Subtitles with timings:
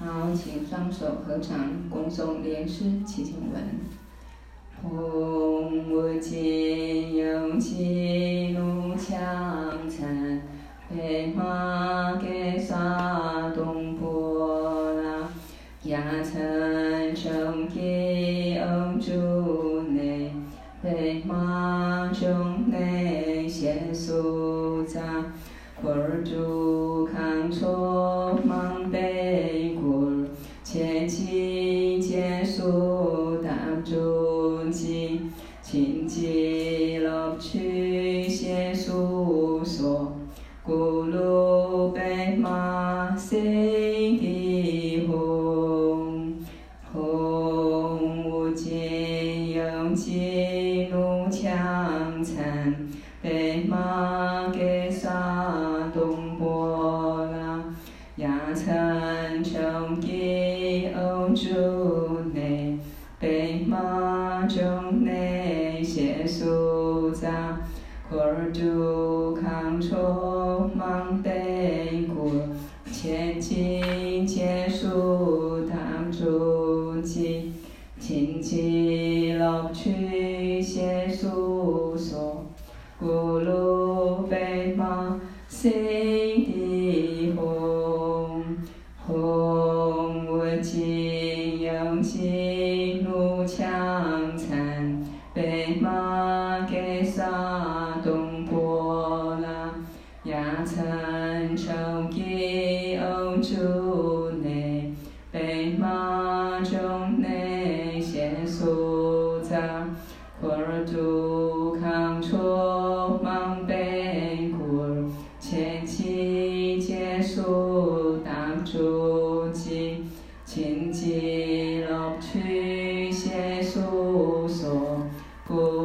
[0.00, 3.60] 好，请双手合掌，恭诵莲师祈请文。
[4.80, 4.88] 吽，
[5.90, 10.40] 无尽有情怒檣残，
[10.88, 12.37] 被马给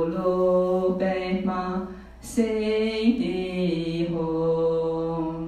[0.04, 1.88] 故卢被马
[2.20, 5.48] 悉地吽。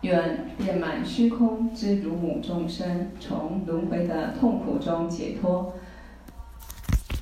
[0.00, 5.74] 愿遍满虚空之如母众生，从轮回的痛苦中解脱。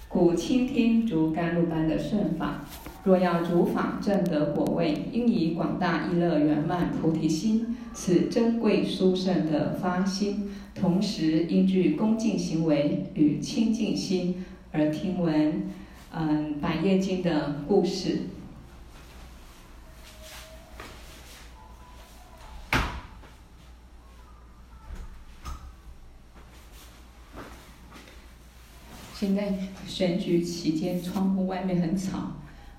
[0.09, 2.65] 故倾听如甘露般的圣法，
[3.05, 10.49] 若要主法证得果位，应以广大意乐圆满菩提心，此珍贵殊胜的发心。
[10.75, 14.45] 同时应具恭敬行为与清净心，
[14.79, 15.71] 而听闻
[16.13, 18.25] 嗯《百业经》的故事。
[29.15, 29.55] 现在
[29.87, 32.19] 选举期间，窗户外面很吵，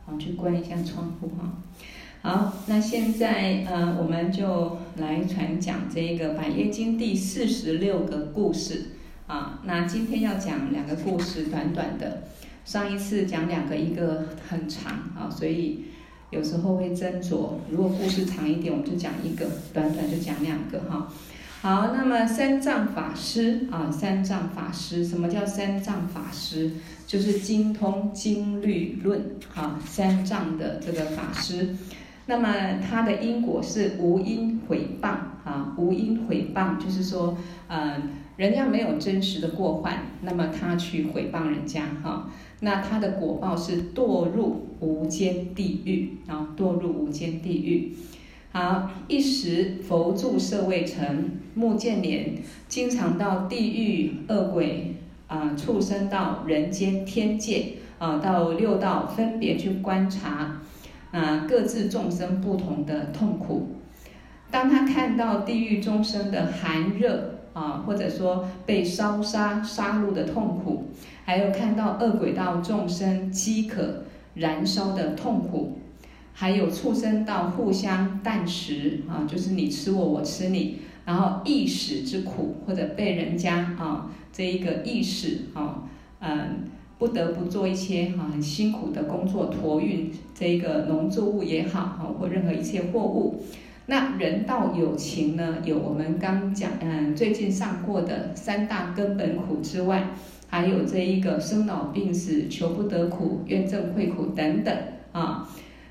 [0.05, 1.51] 啊，去关一下窗户哈。
[2.21, 8.96] 好，那现在呃，我们就来传讲这个《百业经》第四十六个故事
[9.27, 9.59] 啊。
[9.63, 12.23] 那今天要讲两个故事，短短的。
[12.65, 15.85] 上一次讲两个，一个很长啊，所以
[16.31, 17.51] 有时候会斟酌。
[17.69, 21.07] 如果故事长一点，我们就讲一个；短短就讲两个哈。
[21.61, 26.71] 好，那么三藏法师啊，三藏法师，什么叫三藏法师？
[27.07, 31.73] 就是精通经律论啊，三藏的这个法师。
[32.25, 35.07] 那么他的因果是无因毁谤
[35.45, 37.38] 啊，无因毁谤就是说，
[37.69, 38.01] 呃，
[38.37, 42.29] 人家没有真实的过患，那么他去毁谤人家哈，
[42.61, 47.93] 那他的果报是堕入无间地狱啊，堕入无间地狱。
[48.51, 52.35] 好，一时佛住舍卫城，目犍连
[52.67, 54.95] 经常到地狱、恶鬼
[55.27, 60.61] 啊、畜生到、人间、天界啊，到六道分别去观察
[61.11, 63.69] 啊，各自众生不同的痛苦。
[64.49, 70.84] 当他看到地狱众生的寒热啊，或者说被烧杀、杀戮的痛苦，
[71.25, 74.03] 还有看到恶鬼道众生饥渴、
[74.35, 75.79] 燃烧的痛苦。
[76.34, 85.81] 还有畜生道互相啖食啊，就是你吃我，我吃你，然后意识之苦，或者被人家啊这一个意识啊，
[86.19, 86.65] 嗯，
[87.00, 93.42] 不得不做一些哈很辛苦的工作，驮运这个农作物也好哈，或任何一切货物。
[93.89, 100.10] 那人道有情呢，有我们刚讲嗯最近上过的三大根本苦之外，
[100.50, 104.78] 还有这一个生老病死、求不得苦、怨憎会苦等等
[105.13, 105.48] 啊。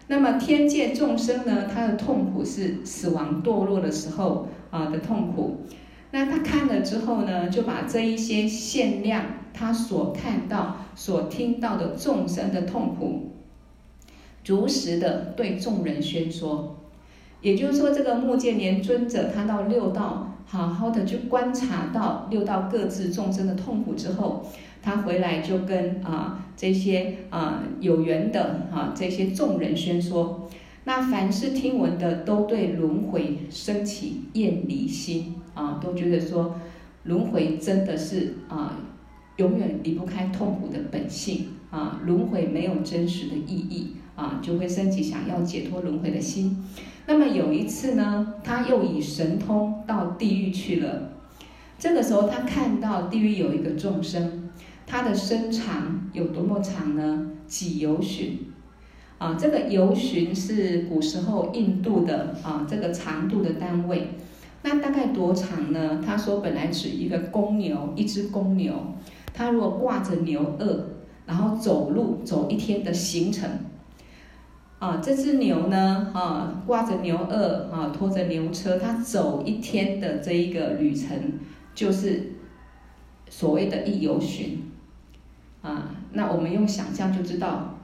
[0.08, 5.62] 那么天界众生呢，他的痛苦是死亡堕落的时候啊的痛苦。
[6.10, 13.32] 那他看了之后呢，就把这一些限量他所看到、所听到的众生的痛苦，
[14.44, 16.75] 如实的对众人宣说。
[17.42, 24.44] 也就是说，这个目犍连尊者他到六道，好好的去观察到六道各自众生的痛苦之后，
[24.82, 30.48] 他回来就跟啊这些啊有缘的啊这些众人宣说，
[30.84, 36.56] 那凡是听闻的都对轮回升起厌离心啊，都觉得说
[37.04, 38.78] 轮回真的是啊
[39.36, 43.92] 永远离不开痛苦的本性啊，轮回没有真实的意义。
[44.16, 46.64] 啊，就会升起想要解脱轮回的心。
[47.06, 51.12] 那么有一次呢，他又以神通到地狱去了。
[51.78, 54.50] 这个时候，他看到地狱有一个众生，
[54.86, 57.28] 他的身长有多么长呢？
[57.46, 58.38] 几由旬。
[59.18, 64.08] 啊，这个由旬是古时候印度的啊这个长度的单位。
[64.62, 66.02] 那大概多长呢？
[66.04, 68.74] 他说，本来指一个公牛，一只公牛，
[69.32, 70.80] 他如果挂着牛轭，
[71.24, 73.48] 然后走路走一天的行程。
[74.78, 81.18] 啊，这只牛呢，啊，挂着牛轭，啊，拖着牛车，它走一天的这一个旅程，
[81.74, 82.34] 就是
[83.30, 84.70] 所谓的一游旬。
[85.62, 87.78] 啊，那我们用想象就知道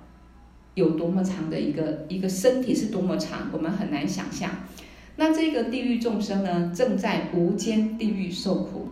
[0.75, 4.51] 有多么长的一个一个身体是多么长，我们很难想象。
[5.17, 8.89] 那这个地狱众生呢，正在无间地狱受苦。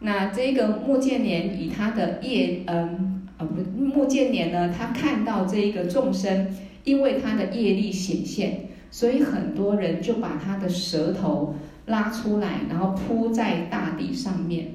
[0.00, 3.19] 那这个目犍连以他的业，嗯。
[3.40, 6.54] 啊，不，目犍连呢，他看到这一个众生，
[6.84, 11.54] 因为他的业力显现，所以很多人就把他的舌头
[11.86, 14.72] 拉出来，然后铺在大地上面。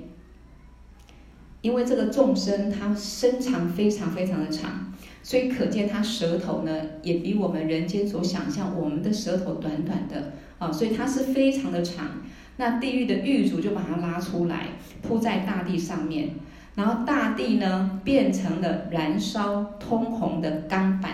[1.62, 4.92] 因为这个众生他身长非常非常的长，
[5.22, 6.72] 所以可见他舌头呢，
[7.04, 12.24] 也比我们人间所想象，我们的舌头短短的啊，所以他是非常的长。
[12.58, 14.70] 那地狱的狱卒就把他拉出来，
[15.04, 16.30] 铺在大地上面。
[16.76, 21.14] 然后大地呢，变成了燃烧通红的钢板，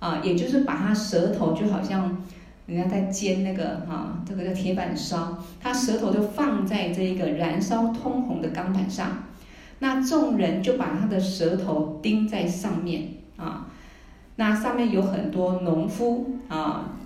[0.00, 2.24] 啊，也就是把他舌头就好像
[2.66, 9.22] 人家在煎那个啊，这个叫铁板烧，他舌头就放在这个燃烧通红的钢板上，
[9.78, 13.68] 那众人就把他的舌头钉在上面啊，
[14.34, 16.96] 那上面有很多农夫啊，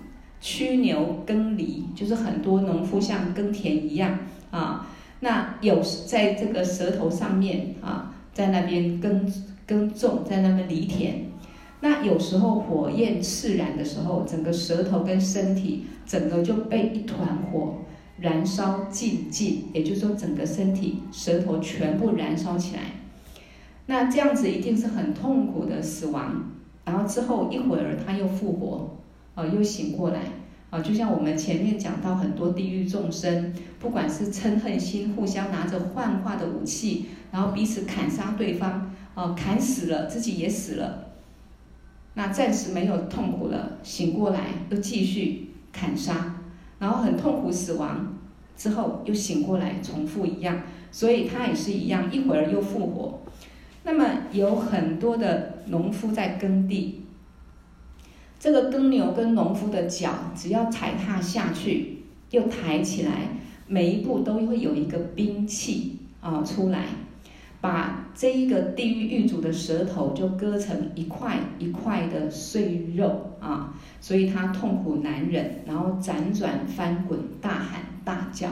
[0.41, 4.17] 驱牛耕犁，就是很多农夫像耕田一样
[4.49, 4.87] 啊。
[5.23, 9.25] 那有在这个舌头上面啊，在那边耕
[9.65, 11.27] 耕种，在那边犁田。
[11.79, 17.75] 那有时候火焰炽燃的时候，整个舌头跟身体整个就被一团火
[18.19, 22.81] 燃烧尽尽，也就是说整个身体舌头全部燃烧起来。
[23.85, 26.51] 那这样子一定是很痛苦的死亡。
[26.83, 28.97] 然后之后一会儿他又复活，
[29.35, 30.19] 啊，又醒过来。
[30.73, 41.09] 啊，就像我们前面讲到很多地狱众生，不管是嗔恨心，互相拿着幻化的武器，然后彼此砍杀对方，啊，砍死了，自己也死了。
[42.15, 46.39] 那暂时没有痛苦了，醒过来又继续砍杀，
[46.79, 48.17] 然后很痛苦死亡
[48.57, 53.19] 之后又醒过来，重复一样，所以他也是一样，一会儿又复活。
[53.83, 57.02] 那么有很多的农夫在耕地。
[58.43, 61.99] 这个耕牛跟农夫的脚，只要踩踏下去，
[62.29, 63.29] 又抬起来，
[63.67, 66.87] 每一步都会有一个兵器啊出来，
[67.61, 78.49] 把这一个地狱狱主的舌头就割成一块一块的碎肉啊，所以他痛苦难忍，然后辗转翻滚，大喊大叫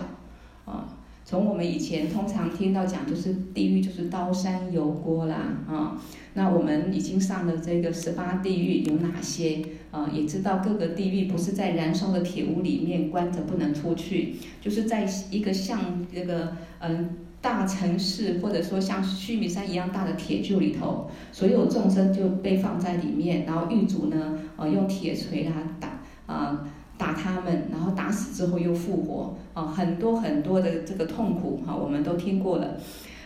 [0.63, 0.87] 啊。
[1.31, 5.97] 从我们以前通常听到讲，就是地狱就是刀山油锅啦啊。
[6.33, 9.61] 那我们已经上了这个十八地狱有哪些
[9.91, 10.09] 啊？
[10.11, 26.67] 也知道各个地狱不是在燃烧的铁屋里面关着不能出去，就是在一个像这个嗯大城市或者说像须弥山一样大的铁柱里头，所有众生就被放在里面，然后狱卒呢呃用铁锤来打啊。
[27.01, 32.77] 打他们，然后打死之后又复活，啊，很多很多的这个痛苦，哈，我们都听过了。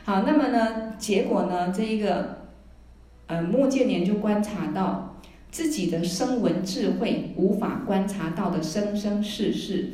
[0.06, 2.38] 好，那么呢，结果呢，这一个，
[3.28, 5.18] 呃，莫建年就观察到
[5.52, 9.90] 自己的声闻智慧无法观察到的生生世世，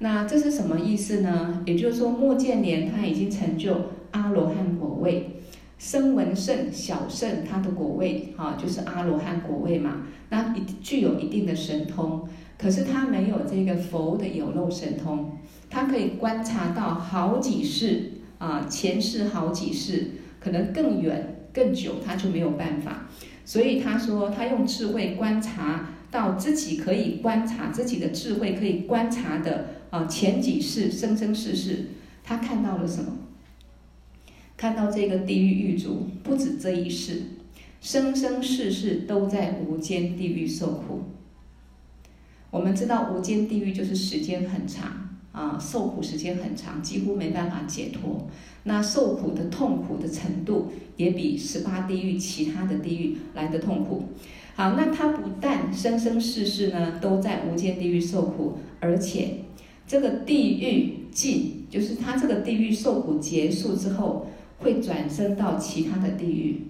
[0.00, 1.62] 那这是什么意思呢？
[1.64, 3.74] 也就是说，莫建年他已经成就
[4.10, 5.40] 阿罗汉果位，
[5.78, 12.28] 声闻圣小圣他的果位，哈，就是阿罗汉果位嘛，那具有一定的神通。
[12.62, 15.32] 可是他没有这个佛的有漏神通，
[15.68, 23.08] 他可以观察到好几世啊，前世好几世，可能更远更久，他就没有办法。
[23.44, 31.86] 所以他说，他用智慧观察到自己可以观察自己的智慧可以观察的啊，前几世生生世世，
[32.22, 33.12] 他看到了什么？
[34.56, 37.22] 看到这个地狱狱卒不止这一世，
[37.80, 41.02] 生生世世都在无间地狱受苦。
[42.52, 48.28] 我们知道无间地狱就是时间很长啊，受苦时间很长，几乎没办法解脱。
[48.64, 54.04] 那受苦的痛苦的程度也比十八地狱其他的地狱来得痛苦。
[54.54, 59.38] 好，那他不但生生世世呢都在无间地狱受苦，而且
[59.86, 64.26] 这个地狱尽，就是他这个地狱受苦结束之后，
[64.58, 66.66] 会转生到其他的地狱。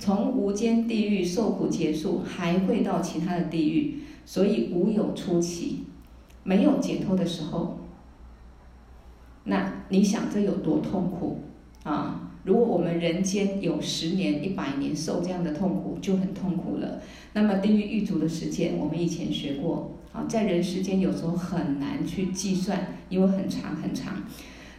[0.00, 5.84] 从无间地狱受苦结束，还会到其他的地狱，所以无有出期，
[6.44, 7.78] 没有解脱的时候。
[9.44, 11.40] 那你想这有多痛苦
[11.82, 12.30] 啊？
[12.44, 17.00] 如果我们人间有十年、一百年受这样的痛苦，就很痛苦了。
[17.34, 24.22] 那么地狱狱卒的时间，我们以前学过啊，在人世间有时候很难去计算，因为很长很长。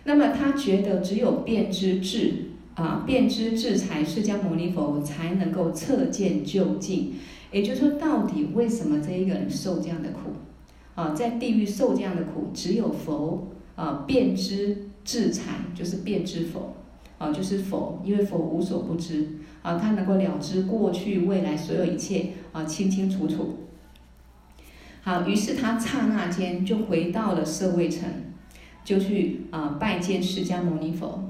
[0.04, 7.14] 那么他觉得只有遍知智啊，遍知智才释迦牟尼佛才能够测见究竟。
[7.54, 10.32] 也就是说，到底为什么这一个人受这样的苦
[10.96, 11.14] 啊？
[11.14, 13.48] 在地狱受这样的苦，只有佛。
[13.76, 16.76] 啊，便知智禅就是便知佛，
[17.18, 19.28] 啊，就是佛，因为佛无所不知，
[19.64, 23.56] 啊，他能够了知过去未来所有一切，啊，清清楚楚。
[25.02, 28.08] 好，于是他刹那间就回到了舍卫城，
[28.86, 31.24] 就去啊拜见释迦牟尼佛。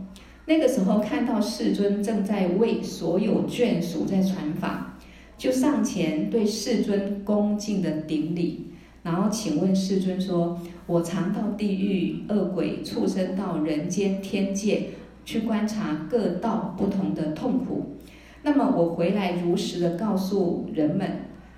[0.45, 4.92] 那个时候看到世尊正在为所有眷属在传法，
[5.37, 8.67] 就上前对世尊恭敬的顶礼，
[9.03, 10.59] 然后请问世尊说。
[10.85, 14.89] 我常到地狱、恶鬼、畜生到、人间、天界
[15.23, 17.95] 去观察各道不同的痛苦。
[18.41, 21.09] 那么我回来如实的告诉人们，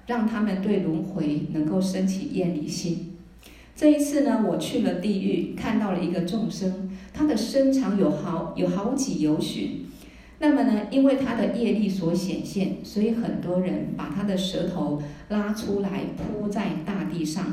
[0.06, 3.14] 让他们对轮回能够升起厌离心。
[3.76, 9.85] 这一次呢，我去了地狱，看到了一个众生，他的身长有好有好几由旬。
[10.40, 17.46] 那么呢，因为他的业力所显现，所以很多人把他的舌头拉出来铺在大地上。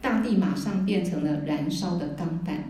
[0.00, 2.64] 大地马上变成了燃烧的钢板，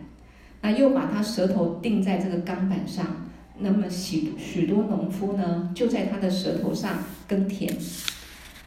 [0.61, 3.07] 那又把他舌头钉在这个钢板上，
[3.59, 7.75] 那么许许多农夫呢，就在他的舌头上耕田。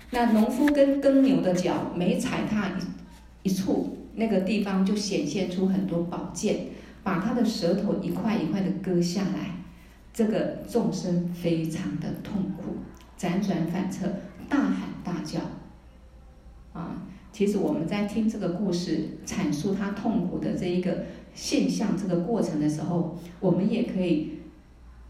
[0.10, 2.70] 那农夫跟耕牛的脚每踩踏
[3.44, 6.68] 一一处，那个地方就显现出很多宝剑，
[7.04, 9.52] 把他的舌头一块一块的割下来。
[10.16, 12.78] 这个众生非常的痛苦，
[13.20, 14.08] 辗转反侧，
[14.48, 15.42] 大喊大叫，
[16.72, 17.02] 啊。
[17.34, 21.04] 其实我们在听这个故事，阐述他痛苦的这一个
[21.34, 24.40] 现象、这个过程的时候，我们也可以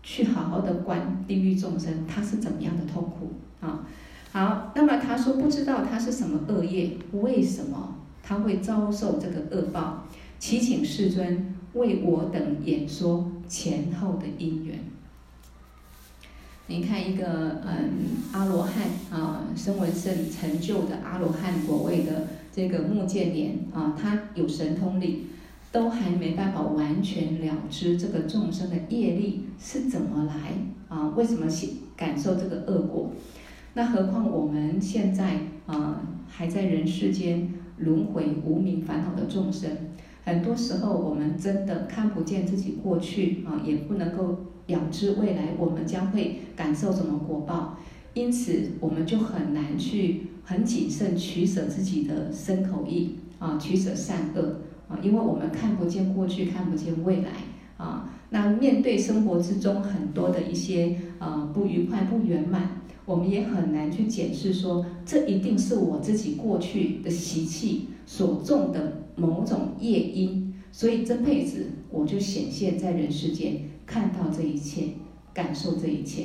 [0.01, 3.88] 去好好的观地狱众生他是怎么样的痛苦啊。
[4.31, 10.03] 好，那么他说不知道他是什么恶业，为什么他会遭受这个恶报？
[10.39, 14.79] 祈请世尊为我等演说前后的因缘。
[16.67, 17.91] 你看一个嗯
[18.31, 25.27] 阿罗汉啊，声闻乘成就的阿罗汉果位的这个目犍连啊，他有神通力，
[25.71, 30.53] 都还没办法完全了知这个众生的业力是怎么来
[30.87, 31.09] 啊？
[31.09, 31.45] 为什么
[31.95, 33.11] 感受这个恶果？
[33.75, 39.69] 那何况我们现在啊还在人世间轮回无明烦恼的众生，
[40.25, 44.36] 很多时候我们真的看不见自己过去啊，也不能够。
[44.67, 47.77] 了知未来我们将会感受什么果报，
[48.15, 57.29] 因此我们就很难去很谨慎取舍自己的身口意啊，取舍善恶啊，因为我们看不见过去，看不见未来
[57.77, 58.12] 啊。
[58.32, 73.62] 那面对生活之中很多的一些呃不愉快、不圆满，我们也很难去检视说，这一定是我自己过去的习气所种的某种业因，所以这辈子我就显现在人世间。
[73.86, 74.95] 看到这一切，
[75.31, 76.24] 感受这一切，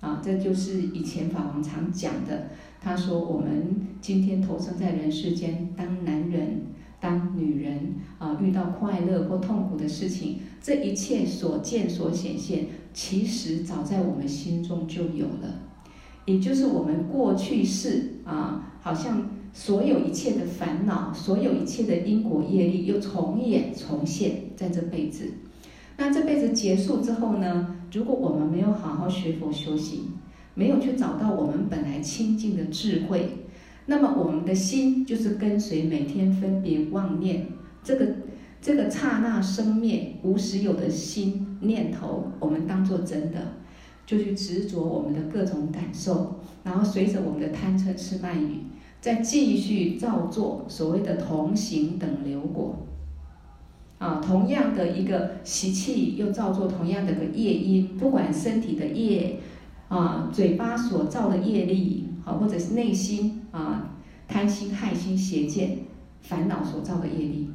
[0.00, 2.48] 啊，这就是以前法王常讲的。
[2.80, 6.62] 他说：“我们今天投生在人世间，当男人、
[6.98, 15.62] 当女人，啊，遇到快乐或痛苦的事情，这一切所见所显现，其实早在我们心中就有了。
[16.24, 25.24] 也就是我们过去世啊，好像所有一切的烦恼，所有一切的因果业力，又重演重现在这辈子。”
[25.96, 27.74] 那这辈子结束之后呢？
[27.90, 30.10] 如果我们没有好好学佛修行，
[30.52, 33.30] 没有去找到我们本来清净的智慧，
[33.86, 37.46] 那么我们的心就是跟随每天分别妄念
[37.82, 38.08] 这个
[38.60, 43.54] 这个刹那生灭无时有的心念头，我们当做真的，
[44.04, 48.60] 就去执着我们的各种感受，然后随着我们的贪嗔痴慢疑，
[49.00, 52.76] 再继续造作所谓的同行等流果。
[53.98, 59.38] 啊，同样的一个习气，又造作同样的个业因，不管身体的业，
[59.88, 63.96] 啊，嘴巴所造的业力，啊，或者是内心啊，
[64.28, 65.78] 贪心、害心、邪见，
[66.20, 67.48] 烦恼所造的业力。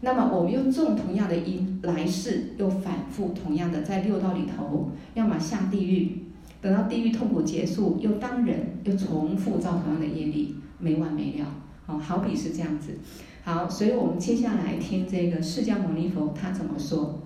[0.00, 6.24] 那么我们又种同样的因，来世又反复同样的在六道里头，要么下地狱，
[6.60, 11.46] 等到地狱痛苦结束，又当人，又重复造同样的业力，没完没了。
[11.86, 12.98] 好，好比是这样子。
[13.44, 17.20] 好，所以我们接下来听这个释迦牟尼佛他怎么说。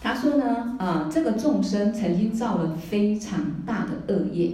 [0.00, 4.52] 他说呢，啊，这个众生曾经造了非常大的恶业，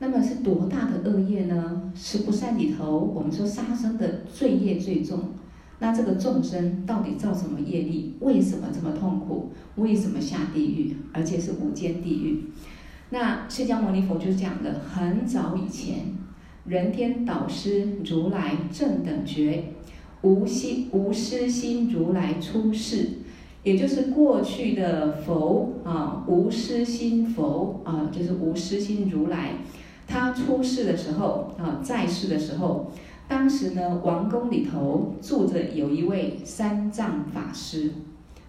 [0.00, 1.92] 那么是多大的恶业呢？
[1.94, 5.30] 十不善里头，我们说杀生的罪业最重。
[5.78, 8.16] 那这个众生到底造什么业力？
[8.18, 9.52] 为什么这么痛苦？
[9.76, 10.96] 为什么下地狱？
[11.12, 12.50] 而且是无间地狱？
[13.10, 16.06] 那释迦牟尼佛就讲了，很早以前，
[16.66, 19.72] 人天导师如来正等觉，
[20.22, 23.08] 无心无失心如来出世，
[23.62, 29.58] 也就是过去的佛啊，无失心佛啊，就是无失心如来，
[30.08, 32.90] 他出世的时候啊，在世的时候。
[33.28, 37.90] 当时呢，王宫里头住着有一位三藏法师，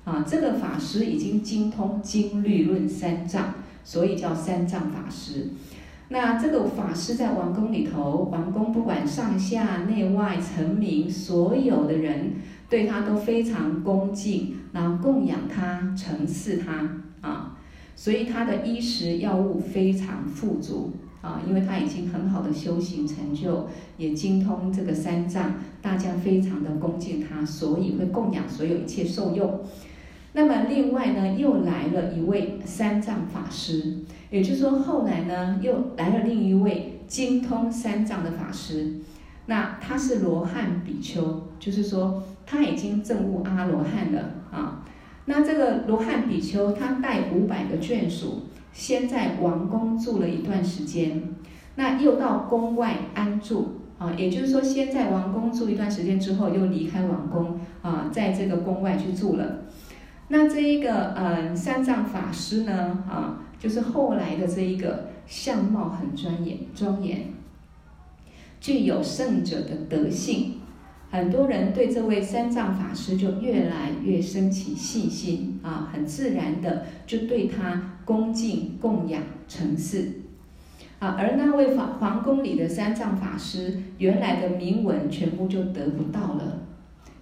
[0.04, 5.48] 啊，这个法师已经精通经律论三藏，所以叫三藏法师。
[6.10, 12.34] 那这个法师在王宫里头，王宫不管上下内外臣民，所有的人
[12.70, 17.58] 对他都非常恭敬，然后供养他，承事他啊，
[17.96, 20.94] 所以他的衣食药物非常富足。
[21.20, 29.60] 啊，因为他已经很好的修行成就，也精通这个三藏，大家非常的恭敬他，所以会供养所有一切受用。
[30.34, 33.98] 那么另外呢，又来了一位三藏法师，
[34.30, 38.96] 也就是说后来呢，又来了另一位精通三藏的法师。
[39.46, 44.84] 那他是罗汉比丘，就是说他已经证悟阿罗汉了啊。
[45.26, 48.44] 那这个罗汉比丘，他带五百个眷属。
[48.74, 51.24] 先在王宫住了一段时间，
[51.78, 59.62] 那又到宫外安住啊，也就是说，先在王宫住一段时间之后，又离开王宫啊，在这个宫外去住了。
[60.28, 67.34] 那这一个嗯三藏法师呢啊，就是后来的这一个相貌很庄严庄严，
[68.60, 70.54] 具有圣者的德性。
[71.10, 80.12] 很多人对这位三藏法师就越来越生起信心啊，很自然的就对他恭敬供养承事
[81.00, 81.16] 啊。
[81.18, 86.64] 而那位皇皇宫里的三藏法师，原来的铭文全部就得不到了。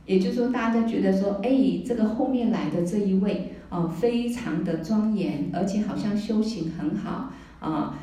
[0.07, 7.93] 也就是说，大家觉得说，哎，这个后面来的这一位啊，非常的庄严，而且好像修行很好啊，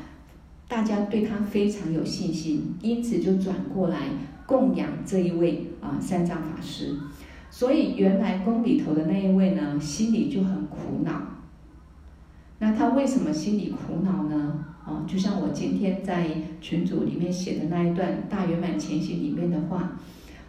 [0.67, 3.97] 大家对他非常有信心，因此就转过来。
[4.45, 6.93] 供养这一位啊三藏法师，
[7.49, 11.21] 所以原来宫里头的那一位呢，心里就很苦恼。
[12.59, 14.65] 那他为什么心里苦恼呢？
[14.85, 16.27] 啊，就像我今天在
[16.59, 19.93] 群组里面写的那一段《大圆满前行》里面的话，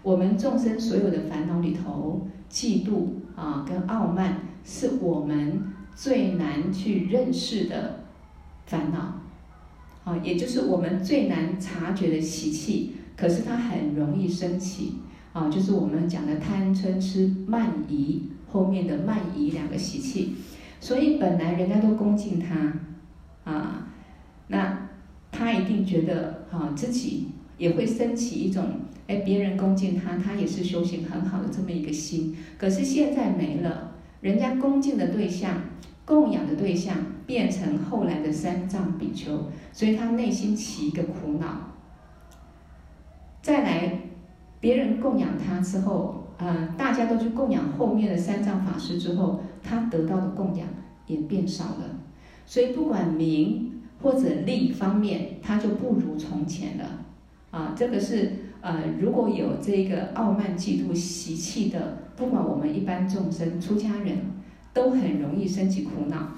[0.02, 3.06] 我们众生所有的烦恼里头，嫉妒
[3.36, 5.62] 啊跟傲慢是我们
[5.94, 8.04] 最难去认识的
[8.66, 9.20] 烦恼，
[10.04, 12.96] 啊，也就是我们最难察觉的习气。
[13.16, 14.94] 可是它很容易生起
[15.32, 20.34] 啊，就是我们讲的贪嗔痴慢疑后面的慢疑两个习气，
[20.80, 22.72] 所以本来人家都恭敬他
[23.44, 23.86] 啊，
[24.48, 24.88] 那
[25.30, 32.36] 他一定觉得啊自己也会升起一种哎别人恭敬他，他也是修行很好的这么一个心。
[32.58, 33.92] 可是现在没了，
[34.24, 35.60] 人家恭敬的对象、
[36.06, 39.38] 供养的对象变成后来的三藏比丘，
[39.70, 41.74] 所以他内心起一个苦恼。
[43.42, 43.98] 再来，
[44.60, 50.66] 别人供养他之后，呃，大家都去供养后面的三藏法师之后，他得到的供养
[51.06, 52.00] 也变少了。
[52.46, 56.84] 所以不管名或者利方面，他就不如从前了。
[57.50, 58.32] 啊，这个是
[58.64, 64.16] 呃，如果有这个傲慢嫉妒习气的，不管我们一般众生、出家人，
[64.72, 66.28] 都很容易生起苦恼。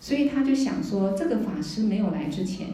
[0.00, 2.68] 所以他就想说，这个法师没有来之前。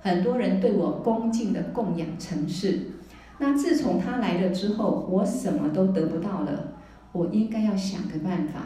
[0.00, 2.92] 很多人对我恭敬的供养承事，
[3.40, 6.74] 那自从他来了之后，我什么都得不到了，
[7.10, 8.60] 我应该要想个办法。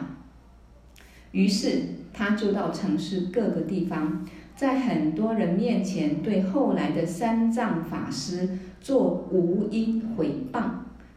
[1.31, 1.81] 于是
[2.13, 4.23] 他就到城市各个地方，
[4.59, 10.63] 在很多人面前对后来的三藏法师做无因毁谤，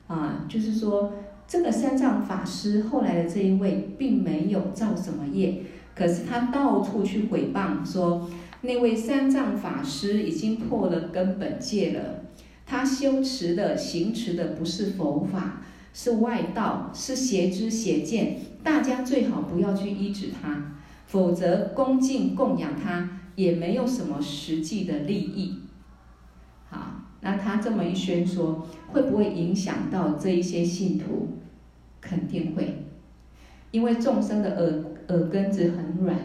[0.06, 1.12] 啊，就是说
[1.48, 5.60] 这个三藏法师后来的这一位并没有造什么业，
[5.92, 8.30] 可是他到处去毁谤说。
[8.60, 12.22] 那位三藏法师已经破了根本戒了，
[12.64, 18.36] 他修持的、行持的不是佛法，是外道，是邪知邪见。
[18.62, 20.76] 大家最好不要去依止他，
[21.08, 25.58] 否则恭敬供养他也没有什么实际的利益。
[26.68, 31.28] 好，那他这么一宣说，会不会影响到这一些信徒？
[32.00, 32.84] 肯定会，
[33.70, 36.18] 因为众生的耳耳根子很软，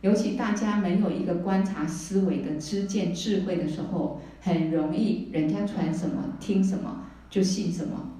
[0.00, 8.12] 尤其大家没有一个观察思维的知见智慧的时候，很容易人家传什么听什么就信什么。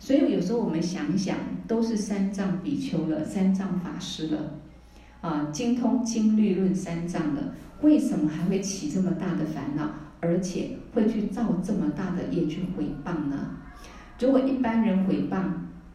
[0.00, 4.54] 所以有时候我们想想，都是三藏比丘了，三藏法师了，
[5.20, 9.88] 啊，精通经律论三藏了，为什么还会起这么大的烦恼，
[10.20, 13.56] 而且会去造这么大的业去毁谤呢？
[14.18, 15.42] 如果一般人毁谤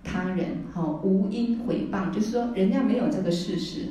[0.04, 3.88] 他人，哈，无因毁谤，就是说人家没有这个事实，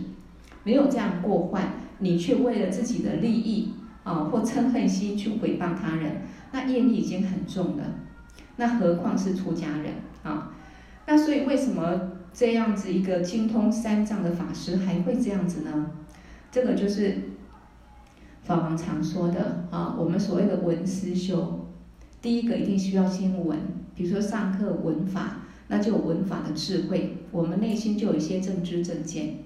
[0.64, 3.74] 没有这样过患，你却为了自己的利益
[4.04, 7.84] 啊或嗔恨心去毁谤他人，那业力已经很重了。
[8.56, 10.52] 那何况是出家人啊？
[11.06, 15.90] 那所以为什么这样子一个精通三藏的法师还会这样子呢？
[16.50, 17.31] 这个就是
[18.42, 21.66] 法王常说的啊，我们所谓的闻思修，
[22.20, 23.58] 第一个一定需要先闻，
[23.94, 29.36] 比如说上课闻法，那就有闻法的智慧，我们内心就有一些正知正见。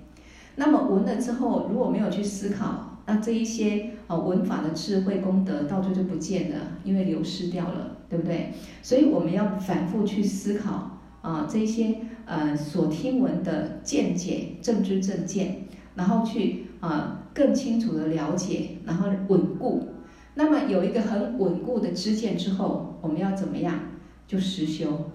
[0.57, 7.93] 那么闻了之后，如果没有去思考，那这一些啊闻法的智慧功德到最后就不见了，因为流失掉了。
[8.09, 8.53] 对不对？
[8.83, 19.89] 所以我们要反复去思考啊，这些呃所听闻的见解、正知正见，然后去啊更清楚的了解，然后稳固。
[20.35, 23.79] 那么有一个很稳固的知见之后，我们要怎么样？
[24.27, 25.11] 就实修。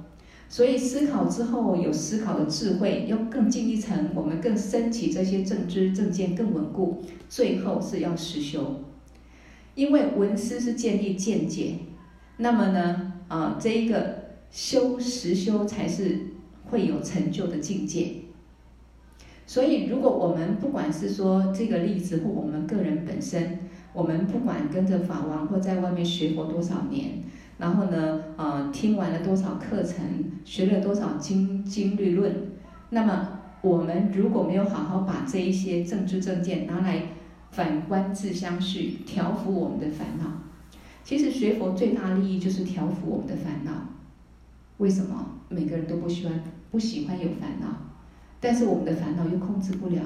[0.49, 7.01] 所以思考之后有思考的智慧，要更进一层，我们更升起这些正知正见更稳固。
[7.29, 8.81] 最后是要实修，
[9.75, 11.75] 因为闻思是建立见解。
[12.37, 16.19] 那么呢，啊，这一个修实修才是
[16.65, 18.20] 会有成就的境界。
[19.51, 23.59] 所以，如果我们不管是说这个例子，或我们个人本身，
[23.91, 27.21] 我们不管跟着法王或在外面学佛多少年，
[27.57, 30.05] 然后呢，呃，听完了多少课程，
[30.45, 32.33] 学了多少经经律论，
[32.91, 37.01] 那么我们如果没有好好把这一些正知正见拿来
[37.51, 40.31] 反观自相续，调伏我们的烦恼。
[41.03, 43.73] 其实学佛最大利益就是调伏我们的烦恼。
[44.77, 45.41] 为什么？
[45.49, 47.67] 每个人都不喜欢不喜欢有烦恼，
[48.41, 50.01] 但是我们的烦恼又控制不了。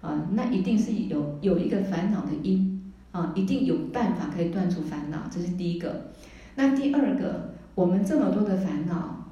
[0.00, 6.10] 啊，那一定是有有一个烦恼的因啊，一定有办法可以断除烦恼，这是第一个。
[6.56, 9.30] 那第二个，我们这么多的烦恼，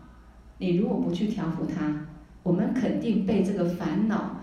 [0.56, 2.06] 你如果不去调伏它，
[2.42, 4.40] 我们肯定被这个烦恼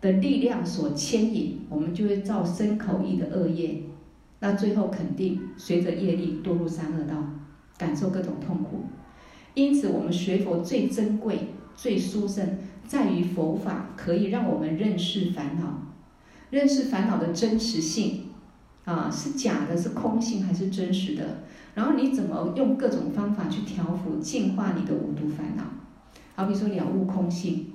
[0.00, 3.82] 的力量所牵引，我们就会造身口意的恶业。
[4.38, 7.22] 那最后肯定随着业力堕入三恶道，
[7.76, 8.84] 感受各种痛苦。
[9.52, 12.56] 因此，我们学佛最珍贵、最殊胜，
[12.90, 15.92] 在于佛法可以让我们认识烦恼，
[16.50, 18.30] 认识烦恼的真实性，
[18.84, 21.44] 啊，是假的，是空性还是真实的？
[21.76, 25.62] 然后你怎么用各种方法去调伏、净化你的五毒烦恼？
[26.34, 27.74] 好比说了悟空性，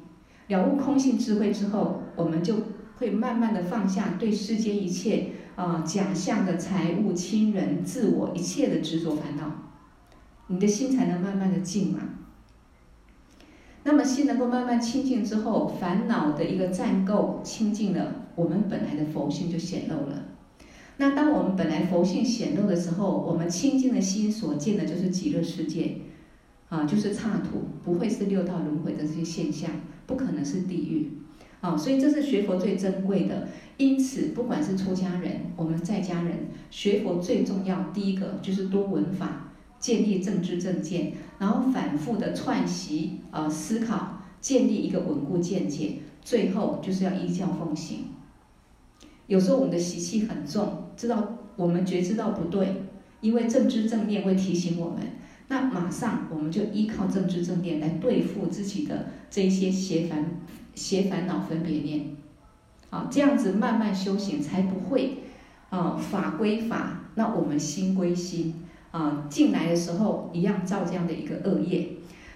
[0.49, 2.53] 了悟空性智慧之后，我们就
[2.97, 5.29] 会慢慢的放下对世间一切。
[5.55, 9.49] 啊，假象的财物、亲人、自我，一切的执着烦恼，
[10.47, 11.99] 你的心才能慢慢的静嘛。
[13.87, 20.25] 那么心能够慢慢清净之后，烦恼的一个暂垢清净了，我们本来的佛性就显露了。
[20.97, 25.97] 那当我们本来佛性显露的时候，我们清净的心所见的就是极乐世界，
[26.67, 29.69] 啊，就是刹土，不会是六道轮回的这些现象，
[30.07, 31.11] 不可能是地狱。
[31.61, 33.47] 啊，所以这是学佛最珍贵的。
[33.77, 39.51] 因此，不管是出家人，我们在家人学佛最重要，第一个就是多闻法，
[39.85, 48.05] 建立正知正见，然后反复的串习啊思考，建立一个稳固见解，最后就是要依教奉行。
[49.27, 52.81] 有时候我们的习气很重，知道我们觉知到不对，
[53.21, 55.01] 因为正知正念会提醒我们，
[55.49, 60.41] 那马上我们就依靠正知正念来对付自己的这一些邪烦。
[60.73, 62.17] 邪烦恼分别念，
[62.89, 65.19] 啊，这样子慢慢修行才不会，
[65.69, 68.55] 啊，法归法，那我们心归心，
[68.95, 71.89] 啊，进来的时候一样造这样的一个恶业。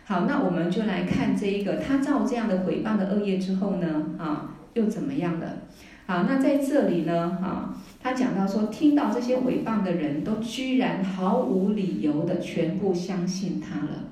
[0.03, 5.59] 好，那我们就来看这一个，他造这样的毁谤的恶业之后呢，啊，又怎么样的？
[6.05, 14.09] 好，那在这里呢，啊，他讲到说，听到这些毁谤的人都居然毫无理由的全部相信他了。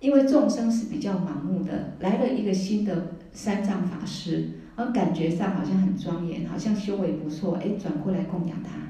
[0.00, 8.85] 因为众生是比较盲目的，来了一个新的三藏法师，而感觉上好像很庄严，好像修为不错，哎，转过来供养他。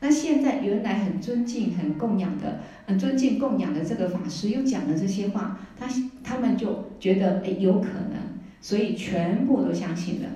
[0.00, 5.88] 那现在原来很尊敬、很供养的、很尊敬供养的这个法师又讲了这些话，他
[6.22, 10.28] 他们就觉得哎有可能，所以全部都相信了。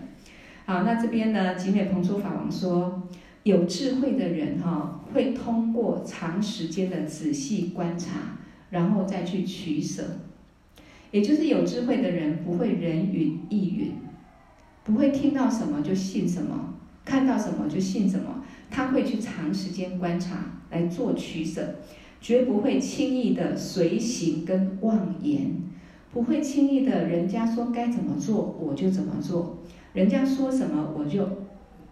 [0.64, 3.02] 好，那这边呢，吉美彭珠法王说，
[3.44, 8.38] 有智慧的人哈，会通过长时间的仔细观察，
[8.70, 10.04] 然后再去取舍。
[11.12, 13.92] 也就是有智慧的人不会人云亦云，
[14.82, 18.41] 不会听到什么就信什么，看到什么就信什么。
[18.72, 21.76] 他会去长时间观察来做取舍，
[22.20, 25.60] 绝不会轻易的随行跟妄言，
[26.10, 29.58] 不会轻易的人家说该怎么做我就怎么做，
[29.92, 31.28] 人家说什么我就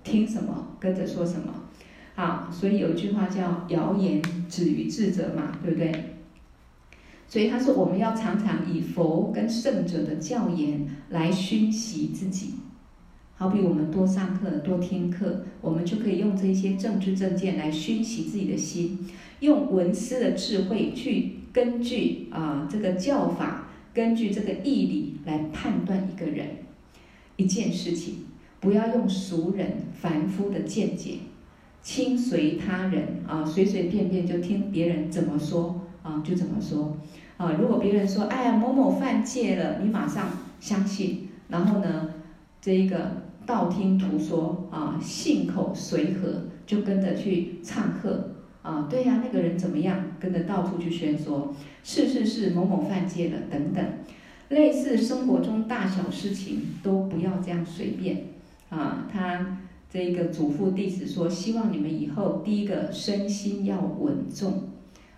[0.02, 1.54] 听什么，跟着说什么。
[2.14, 5.92] 好，所以有一句话叫“谣言止于智者”嘛，对不对？
[7.28, 12.54] 所以他说，我们要常常以佛跟圣者的教言来熏习自己。
[13.40, 18.98] 好比我们多上课、多听课，我们就可以用这些正知正见来熏习自己的心，
[19.40, 26.48] 用文思的智慧去根据啊、这个教法，根据这个义理来判断一个人。
[27.37, 28.26] 一件事情，
[28.61, 31.20] 不要用俗人凡夫的见解，
[31.83, 36.94] 轻随他人啊，随随便便就听别人怎么说啊就怎么说。
[37.38, 40.29] 啊，如果别人说，哎呀，某某犯戒了，你马上
[40.61, 42.11] 相信，然后呢，
[42.61, 48.30] 这一个道听途说啊，信口随和，就跟着去唱和
[48.62, 53.84] 啊，对呀，那个人怎么样，跟着到处去宣说，是是是，某某犯戒了等等，
[54.50, 58.26] 类似生活中大小事情都不要这样随便
[58.68, 59.08] 啊。
[59.12, 59.58] 他
[59.90, 64.68] 这个嘱咐弟子说，希望你们以后第一个身心要稳重。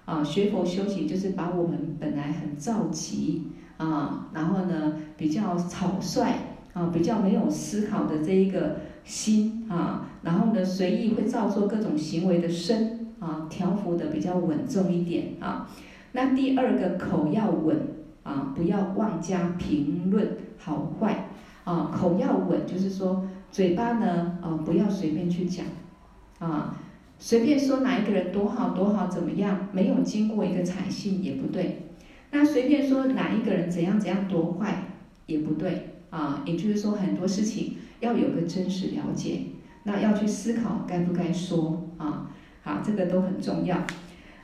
[0.06, 15.68] 啊，学佛修行就是把我们本来很躁急啊，然后呢比较草率啊，比较没有思考的这一个心啊，然后呢随意会造作各种行为的身啊，调伏的比较稳重一点啊。
[16.12, 17.76] 那第二个口要稳
[18.22, 21.28] 啊，不要妄加评论好坏
[21.64, 25.66] 啊，口要稳就是说嘴巴呢啊不要随便去讲
[26.38, 26.78] 啊。
[27.18, 31.90] 随便说哪一个人多好多好怎么样，没有经过一个采信也不对。
[32.32, 34.86] 那随便说哪一个人怎样怎样多坏
[35.26, 36.44] 也不对啊。
[36.46, 39.40] 也就是说很多事情要有个真实了解，
[39.82, 42.30] 那要去思考该不该说啊。
[42.62, 43.84] 好，这个都很重要。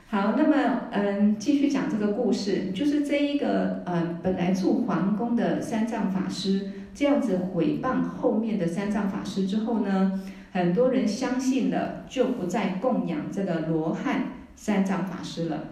[0.07, 10.19] 好，那么嗯，继续讲这个故事，就是这一个嗯，本来住皇宫的三藏法师这样子毁谤后面的三藏法师之后呢，
[10.51, 14.23] 很多人相信了，就不再供养这个罗汉
[14.55, 15.63] 三藏法师了。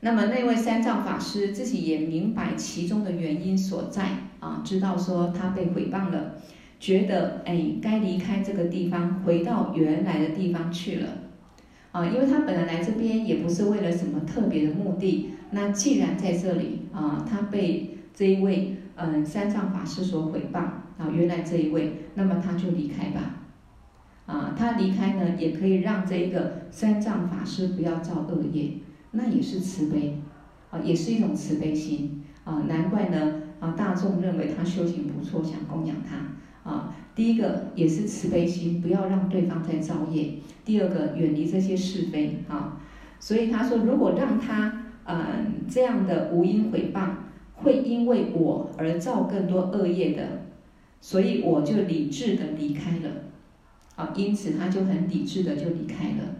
[0.00, 4.08] 那么那位三藏法师自己也明白其中的原因所在
[4.40, 6.34] 啊，知道说他被毁谤了，
[6.78, 11.08] 觉得哎该离开这个地方，回到原来的地方去了
[11.92, 15.30] 啊，因为他本来来这边也不是为了什么特别的目的。
[15.50, 20.64] 那既然在这里啊，他被这一位嗯三藏法师所毁谤。
[20.98, 23.20] 啊，原来这一位，那么他就离开吧。
[24.24, 28.70] 啊，他离开呢，也可以让这一个三藏法师不要造恶业，
[29.16, 30.18] 那也是慈悲，
[30.70, 32.22] 啊，也是一种慈悲心。
[32.44, 36.70] 啊，难怪呢，啊，大众认为他修行不错，想供养他。
[36.70, 42.44] 啊，第一个也是慈悲心，不要让对方再造业；第二个，远离这些是非。
[42.48, 42.80] 啊，
[43.18, 47.10] 所以他说，如果让他，嗯，这样的无因毁谤，
[47.54, 50.42] 会因为我而造更多恶业的。
[51.00, 53.10] 所以我就理智的离开了，
[53.94, 56.34] 啊，因此他就很理智的就离开了，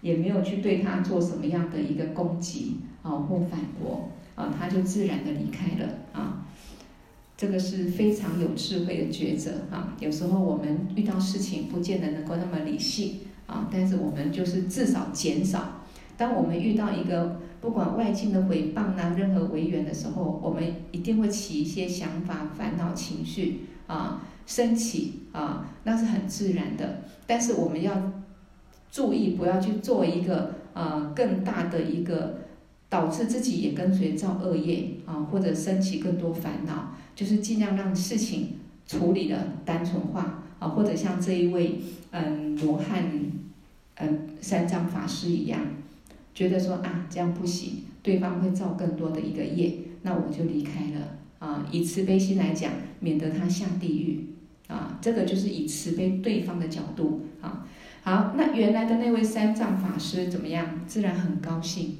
[0.00, 6.46] 也没有去对他做什么样的一个攻击，啊，或反驳，啊，他就自然的离开了，啊，
[7.36, 15.82] 这个是非常有智慧的抉择，啊，有时候我们遇到事情不见得能够那么理性，啊，但是我们就是至少减少，
[16.16, 17.40] 当我们遇到一个。
[17.60, 27.02] 不管外境的诽谤啊，任何违缘的时候，我们一定会起一些想法、烦恼、情绪啊，升起啊，那是很自然的。
[27.26, 28.12] 但是我们要
[28.90, 32.38] 注意，不要去做一个呃更大的一个
[32.88, 38.54] 导致自己也跟随造恶业啊，或者升起更多烦恼，就是尽量让事情
[38.86, 43.04] 处理的单纯化啊，或者像这一位嗯罗汉
[43.96, 45.60] 嗯三藏法师一样。
[46.34, 51.66] 觉得说啊，这样不行，对方会造更多的一个业，那我就离开了啊。
[51.72, 52.70] 以慈悲心来讲，
[53.00, 54.24] 免得他下地狱
[54.68, 54.96] 啊。
[55.02, 57.66] 这个就是以慈悲对方的角度啊。
[58.08, 60.80] 好，那原来的那位三藏法师怎么样？
[60.86, 61.98] 自然很高兴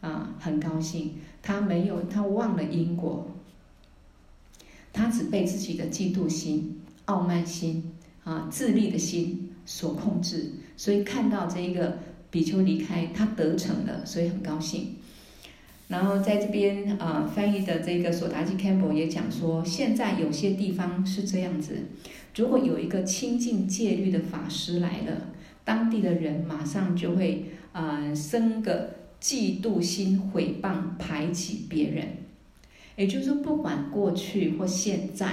[0.00, 1.14] 啊，很高兴。
[1.42, 3.28] 他没有，他忘了因果，
[4.92, 11.98] 他只被自己的嫉妒心、傲慢心啊、自利的心所控制，所以看到这一个。
[12.32, 14.94] 比丘离开，他得逞了，所以很高兴。
[15.88, 21.78] 然后在这边啊、呃，翻译的这个索达基坎波也讲说，现在有些地方是这样子，
[22.36, 25.26] 如果有一个清净戒律的法师来了，
[25.70, 32.08] 当地的人马上就会、呃、生个嫉妒心、毁谤、排挤别人。
[32.96, 35.28] 也就是说，不管过去或现在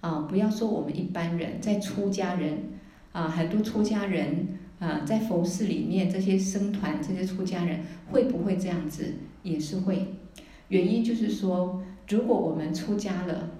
[0.00, 2.58] 啊、不要说我们一般人，在出家人
[3.12, 4.48] 啊、很多出家人
[4.80, 7.78] 啊、在佛寺里面这些僧团、这些出家人
[8.10, 9.04] 会不会这样子？
[9.44, 10.14] 也是会，
[10.66, 13.50] 原因就是说，如果我们出家了，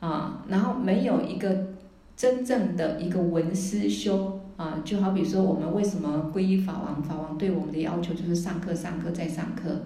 [0.00, 1.68] 啊，然后没有一个
[2.14, 7.02] 真正的一个闻思修啊，就好比说我们为什么皈依法王？
[7.02, 9.82] 法王对我们的要求就是上课、上课再上课，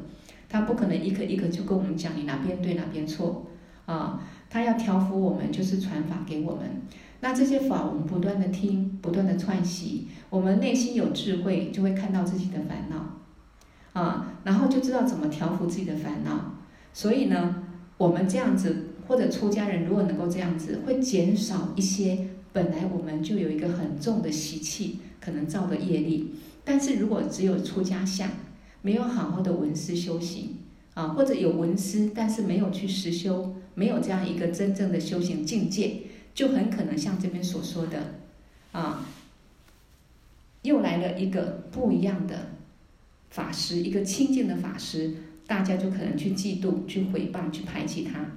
[0.48, 3.46] 他不可能一个一个就跟我们讲你哪边对哪边错
[3.86, 6.82] 啊，他要调伏我们，就是传法给我们。
[7.20, 14.00] 那这些法我们不断的听，不断的串习，我们内心有智慧，就会看到自己的烦恼。
[14.00, 16.52] 啊，然后就知道怎么调伏自己的烦恼，
[16.92, 17.62] 所以呢，
[17.96, 26.36] 我们这样子或者出家人如果能够这样子，会减少一些本来我们就有一个很重的习气可能造的业力。
[26.64, 28.30] 但是如果只有出家相，
[28.80, 30.56] 没有好好的闻思修行
[30.94, 35.98] 啊，或者有闻思，但是没有去实修，没有这样一个真正的修行境界，
[36.34, 38.14] 就很可能像这边所说的，
[38.72, 39.06] 啊，
[40.62, 42.52] 又来了一个不一样的。
[43.28, 45.14] 法师，一个清净的法师，
[45.46, 48.32] 大家就可能去嫉妒、去诽谤、去排挤他。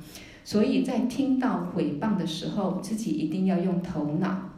[0.50, 4.50] 所以在听到毁谤的时候，自己一定要用头脑。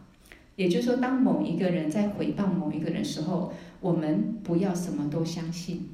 [0.55, 3.51] 也就是说，当某一个人在毁谤某一个人的时候，
[3.81, 5.89] 我们不要什么都相信，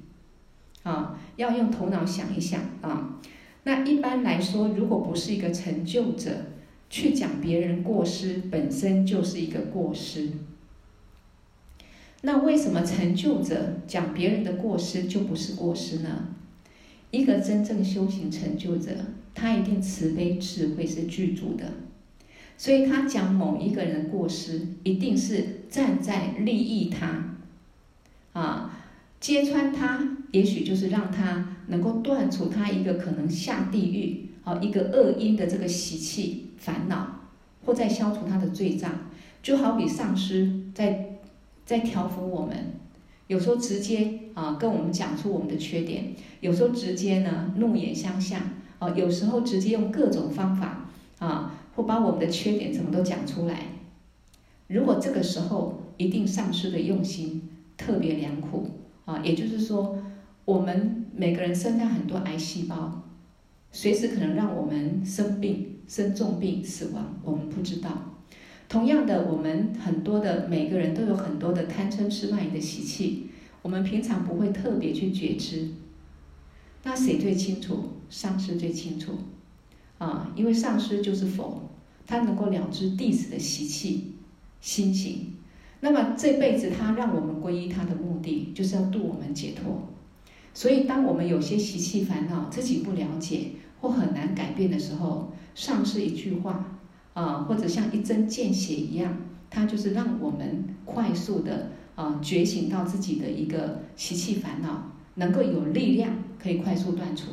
[0.83, 3.19] 啊，要用头脑想一想啊。
[3.63, 6.29] 那一般来说，如果不是一个成就者，
[6.91, 10.29] 去讲别人过失，本身就是一个过失。
[12.21, 16.27] 那为什么成就者讲别人的过失就不是过失呢？
[17.09, 18.91] 一个真正修行成就者，
[19.37, 21.65] 他一定慈悲智慧是具足的，
[22.57, 27.35] 所以他讲某一个人的过失，一定是站在利益他，
[28.33, 28.79] 啊，
[29.19, 37.29] 揭穿他，也许就是让他能够断除他一个可能下地狱，啊，一个恶因的这个习气烦恼，
[37.63, 38.91] 或在消除他的罪障，
[39.43, 41.03] 就好比上师在。
[41.67, 42.55] 在调伏我们，
[43.27, 48.39] 有时候直接啊跟我们讲出我们的缺点，有时候直接呢怒眼相向
[48.79, 53.67] 啊，有时候直接用各种方法啊，或把我们的缺点什么都讲出来。
[54.67, 57.41] 如果这个时候一定上师的用心
[57.77, 58.67] 特别良苦
[59.05, 59.97] 啊，也就是说，
[60.45, 63.03] 我们每个人身上很多癌细胞，
[63.71, 67.89] 随时可能让我们生病、生重病、死亡，我们不知道。
[68.69, 73.29] 同样的，我们很多的每个人都有很多的贪嗔痴慢疑的习气，
[73.61, 75.69] 我们平常不会特别去觉知。
[76.87, 77.89] 那谁最清楚？
[78.09, 79.11] 上师最清楚，
[79.97, 81.69] 啊，因为上师就是佛，
[82.05, 84.13] 他能够了知弟子的习气、
[84.61, 85.33] 心行。
[85.81, 89.89] 那么这辈子他让我们皈依他的目的，就是要度我们解脱。
[90.53, 96.73] 所以，当我们有些习气烦恼自己不了解或很难改变的时候，上师一句话。
[97.13, 99.17] 啊，或者像一针见血一样，
[99.49, 107.27] 它就是让我们快速的啊觉醒到自己的一个习气烦恼，能够有力量可以快速断除。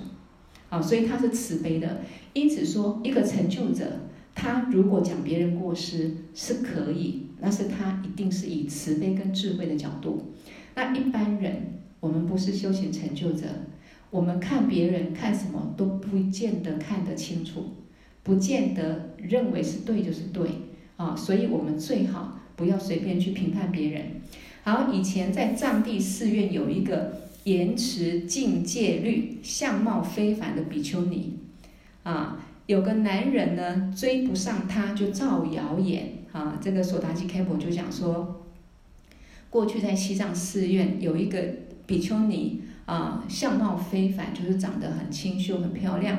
[0.69, 2.03] 啊，所以他是慈悲的。
[2.33, 3.87] 因此说，一个成就者，
[4.35, 10.33] 他如果讲别人过失是可以，那是他一定是以慈悲跟智慧的角度。
[10.75, 13.47] 那一般人，我们不是修行成就者，
[14.11, 17.75] 我们看别人看什么都不见得看得清楚。
[18.25, 20.49] 不见得认为是对就是对
[20.97, 24.03] 啊，所以我们最好不要随便去评判别人。
[24.63, 31.39] 好，以前在藏地寺院有一个严持净戒律、相貌非凡的比丘尼
[32.03, 36.59] 啊，有个男人呢追不上她就造谣言啊。
[36.61, 38.47] 这个索达基开婆就讲说，
[39.51, 41.39] 过去在西藏寺院有一个
[41.87, 46.19] 比丘尼啊，相貌非凡，就是长得很清秀、很漂亮。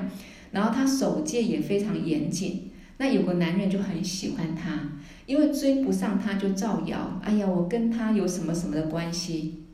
[0.51, 4.91] 然后他守戒也非常严谨，那有个男人就很喜欢他，
[5.25, 9.64] 因为追不上他就造谣，哎呀，我跟他有什么什么的关系。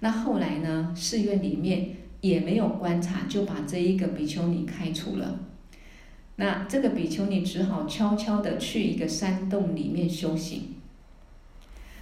[0.00, 5.40] 那后来呢，寺院里面也没有观察，就把这一个比丘尼开除了。
[6.36, 10.74] 那这个比丘尼只好悄悄的去一个山洞里面修行。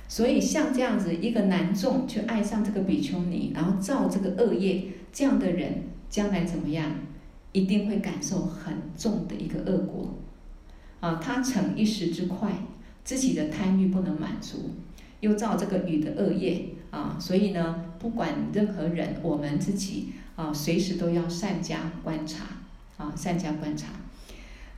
[0.08, 6.92] 所以像这样子一个男众去爱上这个比丘尼，然后造这个恶业，这样的人将来怎么样？
[7.52, 10.14] 一定会感受很重的一个恶果，
[11.00, 12.52] 啊，他逞一时之快，
[13.02, 14.72] 自己的贪欲不能满足，
[15.20, 22.44] 又造这个雨的恶业啊，所以呢，不管任何人，我们自己啊，随时都要善加观察
[22.96, 23.88] 啊，善加观察。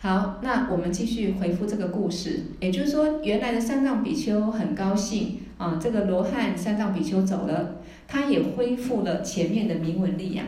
[0.00, 10.46] 好，那我们继续回复这个故事，也就是说，原来的三藏比丘很高兴啊，这个罗汉三藏比丘走了，他也恢复了前面的名文利养，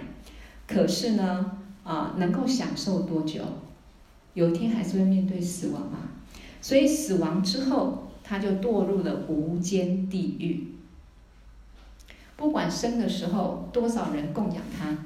[0.69, 3.43] 可是呢，啊，能够享受多久？
[4.35, 5.99] 有一天还是会面对死亡嘛，
[6.61, 10.69] 所以死亡之后，他就堕入了无间地狱。
[12.41, 14.97] 不管生的时候多少人供养他，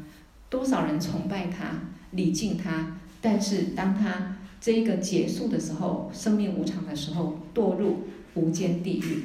[0.49, 1.67] 多少人崇拜他、
[2.13, 8.05] 礼敬他，但是当他这一个结束的时候，生命无常的时候，堕入
[8.35, 9.25] 无间地狱。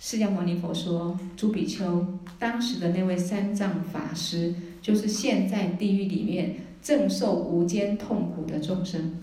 [0.00, 2.04] 释迦牟尼佛说：“朱比丘，
[2.40, 4.52] 当时的那位三藏法师，
[4.82, 9.18] 就是现在地狱里面。”正受无间痛苦的众生，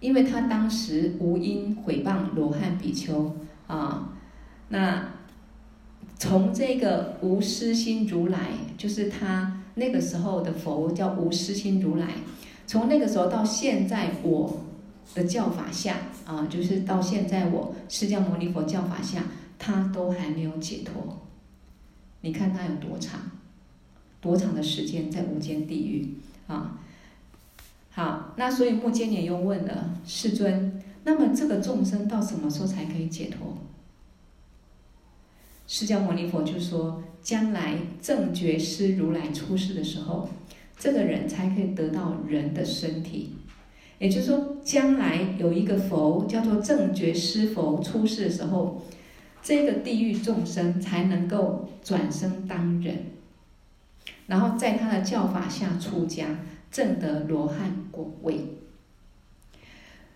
[0.00, 3.34] 因为他当时无因毁谤罗汉比丘
[3.66, 4.10] 啊，
[4.68, 5.08] 那
[6.18, 12.08] 从这个无私心如来，就是他那个时候的佛叫无私心如来，
[12.66, 14.64] 从那个时候到现在我
[15.14, 15.96] 的教法下
[16.26, 19.22] 啊，就是到现在我释迦牟尼佛教法下，
[19.58, 21.20] 他都还没有解脱。
[22.20, 23.20] 你看他有多长？
[24.20, 26.14] 多长的时间在无间地狱
[26.48, 26.80] 啊？
[27.90, 33.56] 好，那所以目犍连又问了世尊：那么这个众生到什么时候才可以解脱？
[35.68, 40.26] 释迦牟尼佛就说：将来正觉师如来出世的时候，
[40.78, 43.34] 这个人才可以得到人的身体。
[43.98, 48.82] 也就是说，将来有一个佛叫做正觉师佛出世的时候，
[49.42, 53.04] 这个地狱众生才能够转生当人。
[54.26, 56.38] 然后在他的教法下出家，
[56.70, 58.56] 证得罗汉果位。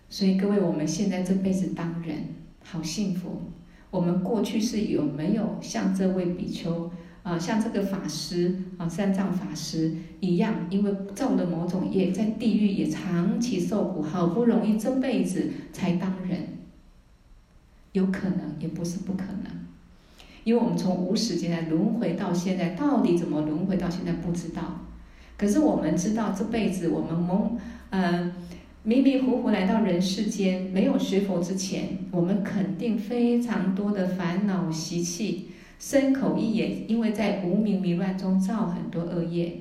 [0.09, 2.29] 所以各位，我们现在这辈子当人
[2.63, 3.52] 好幸福。
[3.93, 6.89] 我们过去是有没有像这位比丘
[7.21, 16.39] 啊，像这个法师啊，三藏法师一样，因为造了某种业，在地狱也长期受苦，好不容易这辈子才当人，
[17.91, 19.53] 有可能，也不是不可能。
[20.43, 24.79] 因为我们从无始劫来轮回到现在，到底怎么轮回到现在不知道。
[25.37, 27.57] 可是我们知道这辈子我们蒙
[27.91, 28.33] 呃
[28.85, 39.55] 迷迷糊糊来到人世间，没有学佛之前，我们肯定非常多的烦恼习气，身口意也因为在无明迷乱中造很多恶业，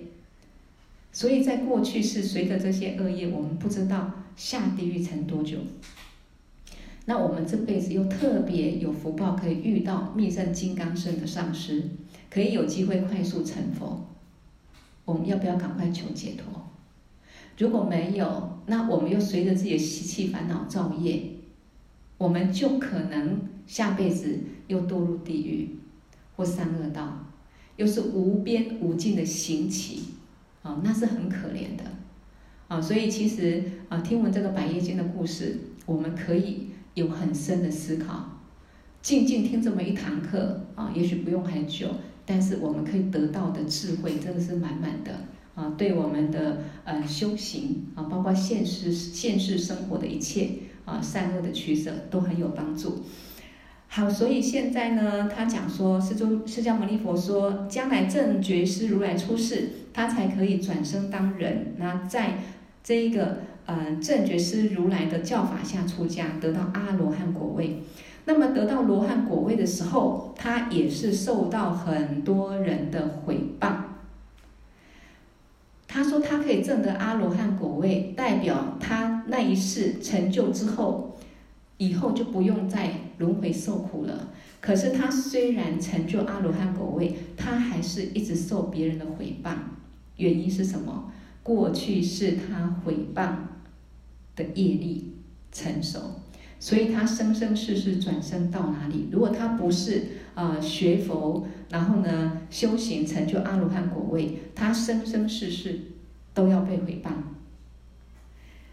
[1.13, 5.59] 所以在过去是随着这些恶业，我们不知道下地狱成多久。
[7.05, 11.91] 那我们这辈子又特别有福报，可以遇到密圣金刚乘的上师，
[12.29, 14.05] 可以有机会快速成佛。
[15.05, 16.72] 我们要不要赶快求解脱？
[17.59, 21.23] 如果没有，那我们又随着自己的习气烦恼造业，
[22.19, 25.77] 我们就可能下辈子又堕入地狱
[26.37, 27.27] 或三恶道，
[27.77, 30.03] 又是无边无尽的刑期，
[30.63, 31.85] 啊，那是很可怜的，
[32.69, 36.69] 啊，所以其实啊，听闻这个百业经的故事，我们可以。
[36.95, 38.43] 有很深的思考，
[39.01, 41.89] 静静听这么一堂课啊，也许不用很久，
[42.27, 45.21] 但是我们可以得到的智慧真的是满满的
[45.55, 50.51] 啊，对我们的呃修行啊，包括现实现实生活的一切
[50.85, 53.01] 啊，善恶的取舍都很有帮助。
[53.89, 62.39] 好，所以现在呢，他讲说，释尊释迦牟尼佛说，将来正觉师如来出世，他才可以转生当人，那在
[62.83, 63.39] 这一个。
[63.65, 67.81] 嗯，正觉师如来的教法下出家，得到阿罗汉果位。
[68.25, 73.82] 那么得到罗汉果位的时候，他也是受到很多人的毁谤。
[75.93, 81.19] 他说他可以证得阿罗汉果位，代表他那一世成就之后，
[81.77, 84.31] 以后就不用再轮回受苦了。
[84.59, 89.55] 可是他虽然成就阿罗汉果位，他还是一直受别人的毁谤。
[90.17, 91.13] 原因是什么？
[91.43, 93.35] 过去是他毁谤
[94.35, 95.17] 的业力
[95.53, 96.22] 成熟，
[96.63, 99.09] 所以他生生世世转生到哪里？
[99.11, 100.05] 如果他不是
[100.37, 105.81] 啊、学佛，然后呢修行成就阿罗汉果位，他生生世世
[106.33, 107.11] 都要被毁谤。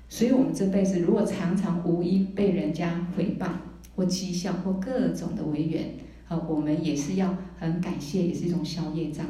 [0.07, 3.47] 所以，我们这辈子如果常常无因被人家毁谤
[3.95, 5.95] 或讥笑或各种的违缘，
[6.27, 9.25] 啊，我们也是要很感谢，也是一种消业障。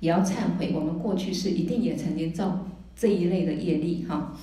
[0.00, 4.34] 也要忏悔，我们过去是一定也曾经造这一类的业力哈。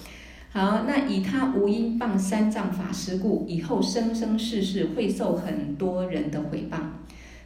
[0.52, 6.80] 好，那以他无因谤三藏法师故，以后生生世世会受很多人的毁谤。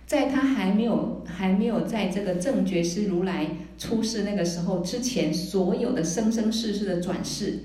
[0.05, 3.47] 在他还没有还没有在这个正觉师如来
[3.77, 7.59] 出世那个时候之前，所有的生生世世的转世，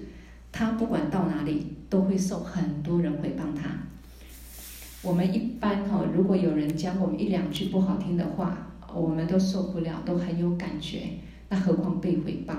[0.51, 3.71] 他不管到哪里都会受很多人毁谤他。
[5.03, 11.03] 我们一般哈，如果有人讲我们一两句不好听的话，我们都受不了，都很有感觉，
[11.49, 12.55] 那何况被诽谤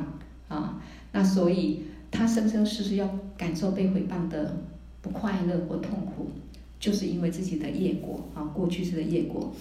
[0.47, 0.82] 啊？
[1.11, 4.57] 那所以他生生世世要感受被诽谤的
[5.01, 6.32] 不快乐或痛苦，
[6.80, 9.53] 就是因为自己的业果啊，过去式的业果。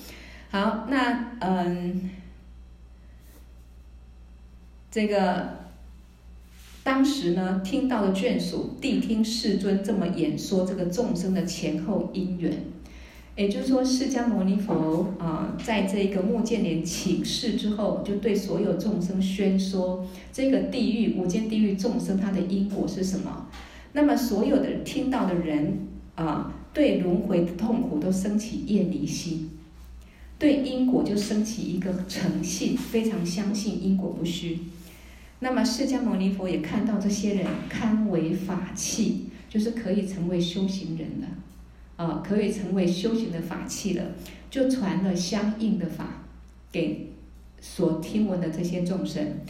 [0.51, 2.11] 好，那嗯，
[4.91, 5.59] 这个
[6.83, 12.65] 当时呢，听到的眷属谛听世尊这么演说这个众生的前后因缘，
[13.39, 23.47] 也就是说，释迦牟尼佛啊，在这个目犍连请示之后，就对所有众生宣说这个地狱无间地狱众生它的因果是什么。
[23.93, 25.87] 那么所有的听到的人
[26.17, 29.51] 啊，对轮回的痛苦都升起厌离心。
[30.37, 34.59] 对因果就升起一个诚信，非常相信因果不虚。
[35.39, 41.29] 那么释迦牟尼佛也看到这些人堪为法器，就是可以成为修行人了，
[41.99, 44.13] 啊，可以成为修行的法器了，
[44.49, 46.25] 就传了相应的法
[46.71, 47.11] 给
[47.61, 49.41] 所听闻的这些众生。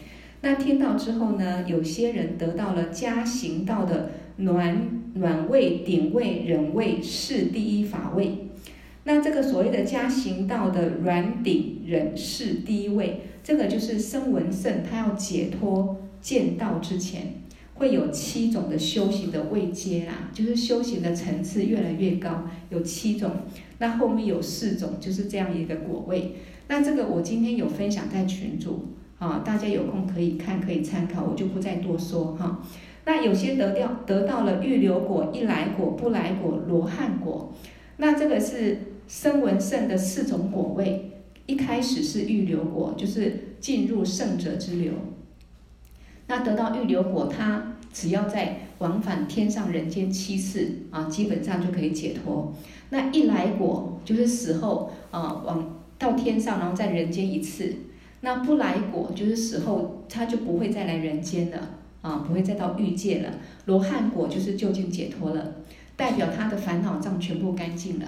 [0.41, 8.49] 那听到之后呢，有些人得到了加行道的暖暖位、顶位、忍位是第一法位。
[9.05, 17.35] 那这个所谓的加行道的软顶忍世第一位，这个就是声闻圣，他要解脱见道之前，
[17.79, 23.31] 会有七种的修行的位阶啦，就是修行的层次越来越高，有七种。
[23.79, 26.35] 那后面有四种，就是这样一个果位。
[26.69, 32.63] 那这个我今天有分享在群组啊，大家有空可以看，可以参考，我就不再多说哈。
[33.05, 37.55] 那有些得掉得到了预流果、一来果、不来果、罗汉果，
[37.97, 38.79] 那这个是。
[39.09, 41.13] 声闻圣的四种果位，
[41.47, 44.93] 一开始是预流果，就是进入圣者之流。
[46.29, 52.55] 那得到预流果，他只要在往返天上人间七次啊，基本上就可以解脱。
[52.91, 57.75] 那一来果就是死后啊，往到天上，然后在人间一次。
[58.21, 61.71] 那不来果就是死后他就不会再来人间了
[62.03, 63.31] 啊，不会再到欲界了。
[63.67, 65.55] 罗汉果就是究竟解脱了，
[65.97, 68.07] 代表他的烦恼障全部干净了。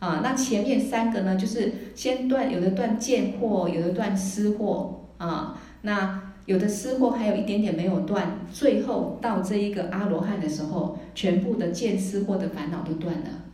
[0.00, 5.58] 啊，那前面三个呢，就是先断，有的断见惑，有的断思惑啊。
[5.82, 13.44] 那有的思惑还有一点点没有断，最后到这一个阿罗汉的时候，全部的见思惑的烦恼都断了。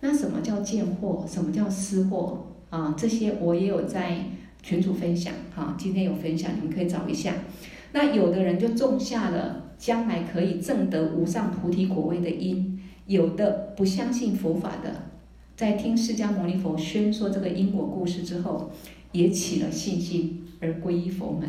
[0.00, 1.24] 那什么叫见货？
[1.28, 2.36] 什么叫思惑？
[2.70, 4.18] 啊，这些我也有在
[4.62, 7.34] 群组分享，哈、今天有分享，你们可以找一下。
[7.92, 15.02] 那有的人就种下了将来可以证得无上菩提果位的因，有的不相信佛法的。
[15.56, 18.70] 在听释迦牟尼佛宣说这个因果故事之后，
[19.10, 21.48] 也起了信心而皈依佛门。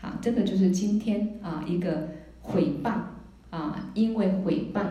[0.00, 2.08] 好，这个就是今天啊一个
[2.40, 3.00] 毁谤
[3.50, 4.84] 啊，因为毁谤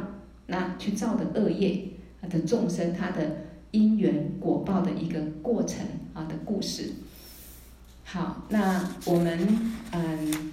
[0.48, 1.88] 那去造的恶业
[2.30, 6.92] 的众生，他的因缘果报的一个过程啊的故事。
[8.04, 10.52] 好，那我们嗯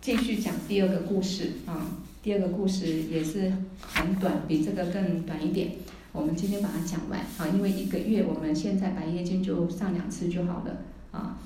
[0.00, 1.86] 继续讲第二个故事啊，
[2.22, 5.72] 第二个故事也是很短，比这个更短一点。
[6.12, 10.78] 我们今天把它讲完啊，因为一个月我们现在白夜经就上两次就好了
[11.12, 11.38] 啊。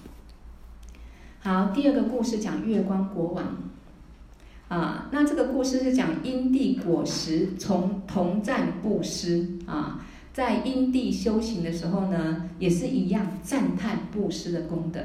[1.45, 3.45] 好，第二个故事讲月光国王
[4.69, 15.03] 啊，那这个故事是讲因地果实从同赞布施啊，在因地修行的时候呢，也是一样赞叹布施的功德。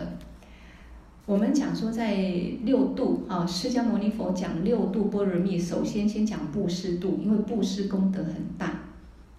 [1.26, 2.16] 我们讲说在
[2.64, 8.80] 六度啊，释迦牟尼佛讲六度波罗蜜，首先先讲布施度，因为布施功德很大。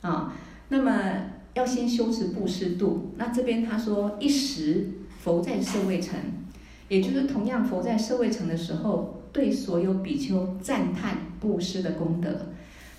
[0.02, 0.34] 啊，
[0.68, 1.00] 那么
[1.54, 3.12] 要先修持布施度。
[3.16, 6.20] 那这边他说，一时佛在舍卫城，
[6.90, 12.48] 也就是同样佛在舍卫城的时候，对所有比丘赞叹布施的功德，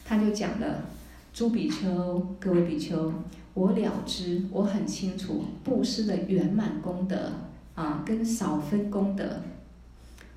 [0.05, 0.85] 他就讲了：
[1.33, 3.11] 诸比丘，各位比丘，
[3.53, 7.33] 我了知，我很清楚布施的圆满功德
[7.75, 9.41] 啊，跟少分功德，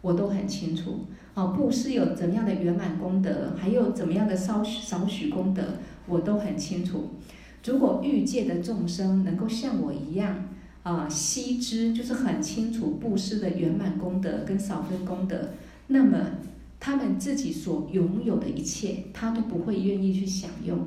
[0.03, 1.07] 我都很清楚。
[1.35, 5.63] 啊，布施有怎么样的圆满功德，还有怎么样的少许少许功德。
[6.07, 7.11] 我都很清楚，
[7.65, 10.49] 如果欲界的众生能够像我一样
[10.85, 15.49] 啊，悉知就是很清楚布施的圆满功德跟少分功德，
[15.87, 16.19] 那么
[16.79, 20.87] 他们自己所拥有的一切，他都不会愿意去享用。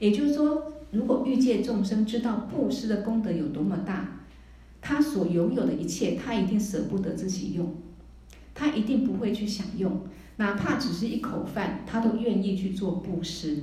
[0.00, 4.22] 也就是说，如果欲界众生知道布施的功德有多么大，
[4.82, 7.72] 他所拥有的一切，他一定舍不得自己用，
[8.54, 10.00] 他一定不会去享用，
[10.38, 13.62] 哪怕只是一口饭，他都愿意去做布施。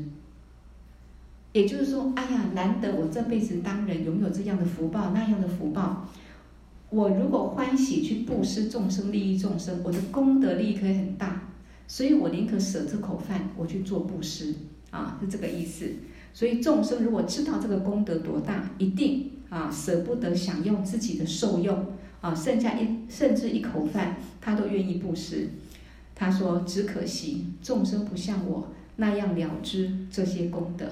[1.53, 6.07] 也就是说，哎呀，难得我这辈子当人拥有这样的福报，那样的福报，
[6.89, 11.49] 我如果欢喜去布施众生，利益众生，我的功德利益可以很大，
[11.87, 14.55] 所以我宁可舍这口饭，我去做布施，
[14.91, 15.89] 啊，是这个意思。
[16.33, 21.85] 所以众生如果知道这个功德多大，一定啊，舍不得享用自己的受用
[22.21, 25.49] 啊，剩下一甚至一口饭，他都愿意布施。
[26.15, 30.85] 他说：“只可惜众生不像我那样了知这些功德。”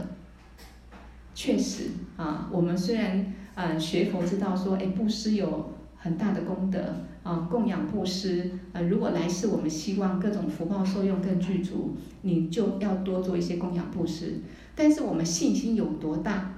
[1.40, 14.42] 确实啊，我们虽然呃学佛知道说，哎，布施有很大的功德啊，供养布施呃，如果来世我们希望各种福报受用更具足，你就要多做一些供养布施。
[14.76, 16.56] 但是我们信心有多大？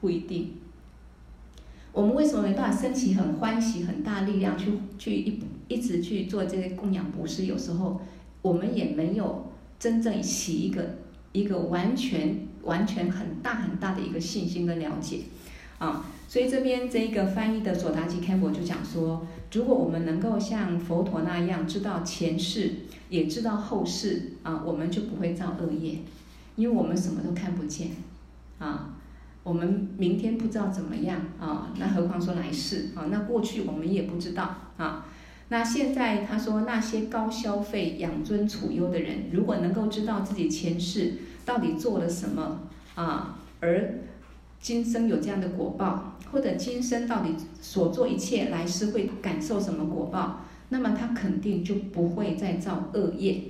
[0.00, 0.52] 不一定。
[1.92, 5.38] 我们为什么没办法升起很欢喜、很大力量去去一
[5.68, 7.44] 一直去做这些供养布施？
[7.44, 8.00] 有时候
[8.40, 10.96] 我们也没有真正起一个
[11.32, 15.22] 一个完全完全很大很大的一个信心跟了解
[15.78, 16.04] 啊。
[16.28, 22.72] 所以这边这一个翻译的佐达吉堪布就讲说，如果我们能够像佛陀那样知道前世，
[23.08, 25.98] 也知道后世啊，我们就不会造恶业，
[26.54, 27.88] 因为我们什么都看不见
[28.58, 28.94] 啊。
[29.42, 33.08] 我们明天不知道怎么样啊，那何况说来世啊？
[33.10, 35.06] 那过去我们也不知道啊。
[35.48, 41.14] 那现在他说那些高消费、养尊处优的人，如果能够知道自己前世
[41.50, 42.60] 到底做了什么
[42.94, 43.98] 啊，而
[44.60, 53.42] 今生有这样的果报，或者今生到底所做一切来世会感受什么果报，那么他肯定就不会再造恶业。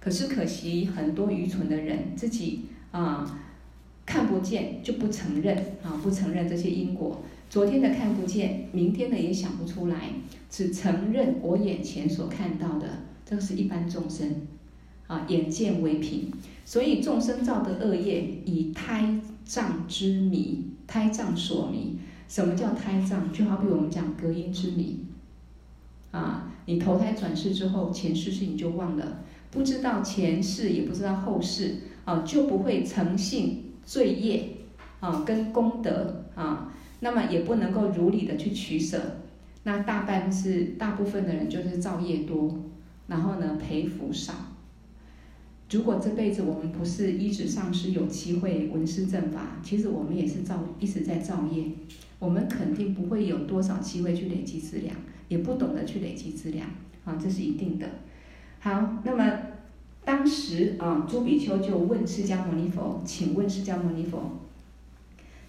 [0.00, 3.38] 可是可惜很多愚蠢的人自己啊。
[4.04, 7.22] 看不见就不承认啊，不承认这些因果。
[7.50, 10.10] 昨天的看不见，明天的也想不出来，
[10.48, 12.86] 只承认我眼前所看到的。
[13.24, 14.46] 这个是一般众生
[15.06, 16.32] 啊，眼见为凭。
[16.64, 21.98] 所以众生造的恶业，以胎藏之迷，胎藏所迷。
[22.28, 23.32] 什么叫胎藏？
[23.32, 25.00] 就好比我们讲隔音之谜
[26.10, 29.18] 啊，你投胎转世之后，前世事你就忘了，
[29.50, 33.62] 不知道前世，也不知道后世啊，就不会诚信。
[33.84, 34.48] 罪业
[34.98, 39.00] 啊，跟功德啊，那么也不能够如理的去取舍。
[39.62, 42.58] 那大半是大部分的人就是造业多，
[43.06, 44.34] 然后呢赔福少。
[45.70, 51.64] 如果这辈子我们不是一直上师有机会闻思正法，其实我们也是造一直在造业。
[52.18, 54.94] 我们肯定不会有多少机会去累积资粮，
[55.28, 56.66] 也不懂得去累积资粮
[57.04, 57.86] 啊，这是一定的。
[58.60, 59.38] 好，那么。
[60.04, 64.38] 当时啊，朱比丘就问释迦牟尼佛：“请问释迦牟尼佛，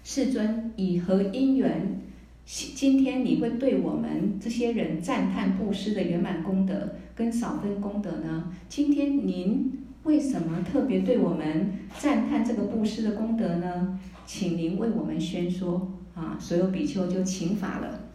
[0.02, 2.00] 世尊以何因缘，
[2.44, 8.52] 今天你会对我们这些人赞叹布施的圆满功德跟少分功德呢？
[8.68, 9.70] 今天您
[10.08, 14.00] 为什么特别对我们赞叹这个布施的功德呢？
[14.24, 18.08] 请您为我们宣说啊！”所有比丘就请法了。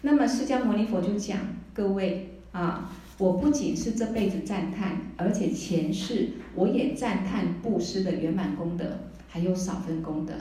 [0.00, 1.38] 那么释迦牟尼佛就讲
[1.74, 8.86] ：“各位啊。”我不仅是这辈子赞叹，而且前世我也赞叹布施的圆满功德，
[9.28, 10.32] 还有少分功德。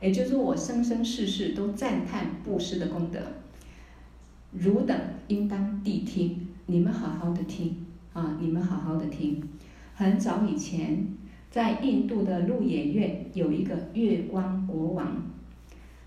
[0.00, 3.18] 也就是，我生生世世都赞叹布施的功德。
[4.52, 4.96] 汝等
[5.26, 8.38] 应当谛听，你们好好的听啊！
[8.40, 9.42] 你们好好的听。
[10.02, 11.06] 很早以前，
[11.48, 15.30] 在印度的鹿野苑有一个月光国王，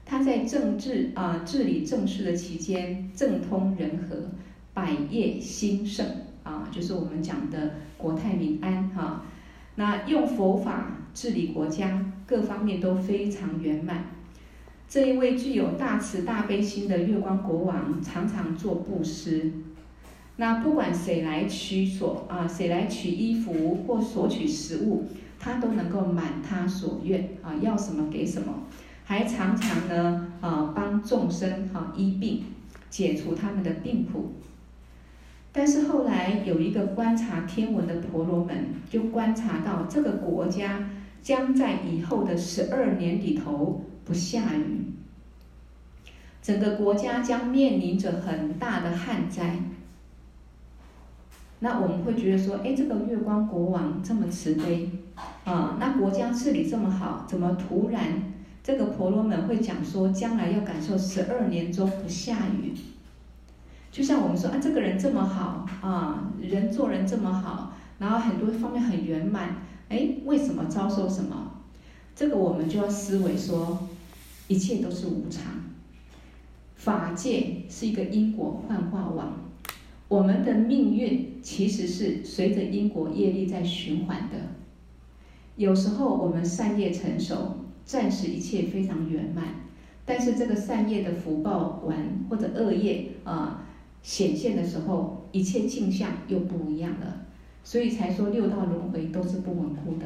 [0.04, 4.30] 他在政治啊治理政事的期间，政通人和。
[4.74, 6.06] 百业兴盛
[6.44, 9.24] 啊，就是我们讲的国泰民安哈。
[9.76, 14.08] 那用佛法治理国家，各方面都非常圆满。
[14.90, 19.50] 这一位具有大慈大悲心的月光国王，常常做布施。
[20.38, 25.06] 那不管谁来取所啊，谁来取衣服或索取食物，
[25.40, 28.64] 他都能够满他所愿啊，要什么给什么，
[29.06, 32.44] 还常常呢啊帮众生哈医病，
[32.90, 34.34] 解除他们的病苦。
[35.54, 40.90] 但是后来有一个观察天文的婆罗门，就观察到这个国家
[41.22, 44.92] 将在以后的十二年里头不下雨，
[46.42, 49.56] 整个国家将面临着很大的旱灾。
[51.66, 54.88] 那我们会觉得说，哎，这个月光国王这么慈悲
[55.46, 58.02] 啊，那国家治理这么好，怎么突然
[58.62, 62.72] 这个婆罗门会讲说，将来要感受十二年中不下雨？
[63.92, 69.56] 就像我们说啊，这个人这么好啊，人做人这么好，然后很多方面很圆满，
[69.90, 71.52] 哎，为什么遭受什么？
[72.16, 73.88] 这个我们就要思维说，
[74.48, 75.46] 一切都是无常。
[76.76, 79.34] 法界是一个因果幻化网，
[80.08, 84.38] 我们的命运其实是随着因果业力在循环的。
[85.56, 89.46] 有时候我们善业成熟，暂时一切非常圆满，
[90.06, 93.62] 但是这个善业的福报完或者恶业啊。
[94.04, 97.26] 显现的时候，一切镜像又不一样了，
[97.64, 100.06] 所以才说六道轮回都是不稳固的，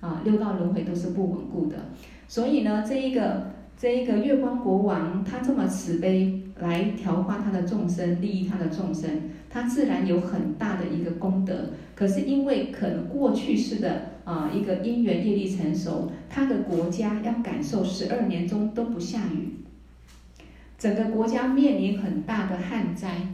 [0.00, 1.90] 啊，六道轮回都是不稳固的。
[2.28, 11.70] 所以呢，这一个这一个月光国王，他这么慈悲来调化他的众生，利益他的众生，他自然有很大的一个功德。
[11.94, 19.60] 可是因为可能过去式的啊一个因缘业力成熟，他的国家要感受十二年中都不下雨，
[20.76, 23.28] 整个国家面临很大的旱灾。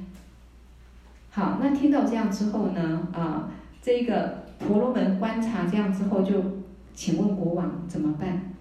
[1.30, 3.50] 好，那听到这样之后呢，啊，
[3.80, 6.60] 这个婆罗门观察这样之后就。
[6.92, 8.52] 请问国王怎么办？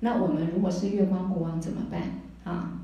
[0.00, 2.02] 那我们如果是月光国王怎么办
[2.44, 2.75] 啊？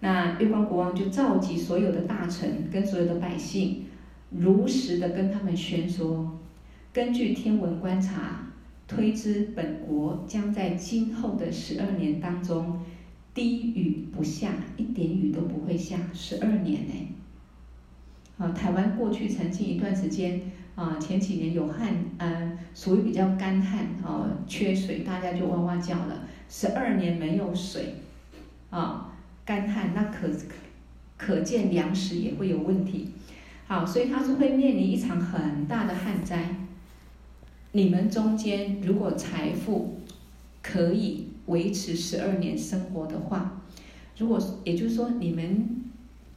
[0.00, 3.84] 那月光国王就召集所有的大臣跟所有的百姓，
[4.30, 6.38] 如实的跟他们宣说：
[6.92, 8.46] 根据天文观察，
[8.88, 12.80] 推知本国将在今后的十二年当中，
[13.34, 17.14] 滴雨不下，一点雨都不会下，十二年呢。
[18.38, 20.40] 啊，台湾过去曾经一段时间。
[20.76, 26.26] 啊，前几年有旱，嗯，属于比较干旱，啊，缺水，大家就哇哇叫了。
[26.48, 27.96] 十二年没有水，
[28.70, 29.09] 啊，
[29.50, 30.28] 干旱，那可
[31.16, 33.08] 可见粮食也会有问题。
[33.66, 36.54] 好，所以他是会面临一场很大的旱灾。
[37.72, 40.02] 你们中间如果财富
[40.62, 43.64] 可以维持十二年生活的话，
[44.16, 45.82] 如果也就是说你们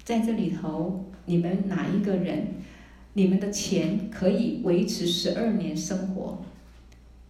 [0.04, 2.48] 在这里头，你们哪一个人？
[3.14, 6.42] 你们的钱可以维持十二年生活，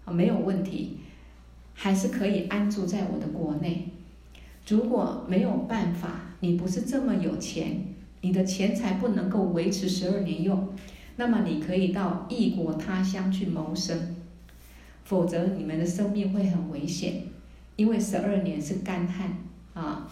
[0.05, 0.99] 啊，没有问题，
[1.73, 3.89] 还是可以安住在我的国内。
[4.67, 7.83] 如果没有办法，你不是这么有钱，
[8.21, 10.69] 你的钱财不能够维持十二年用，
[11.17, 14.15] 那么你可以到异国他乡去谋生，
[15.03, 17.23] 否则你们的生命会很危险，
[17.75, 19.37] 因为十二年是干旱
[19.73, 20.09] 啊。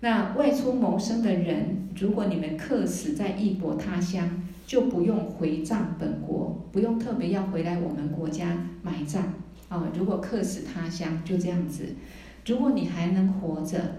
[0.00, 9.34] 那外出谋生的人，如果你们客死在异国他乡，就不用回葬本国，不用特别要回来我们国家埋葬
[9.68, 9.90] 啊。
[9.94, 11.94] 如果客死他乡，就这样子。
[12.46, 13.96] 如果你还能活着，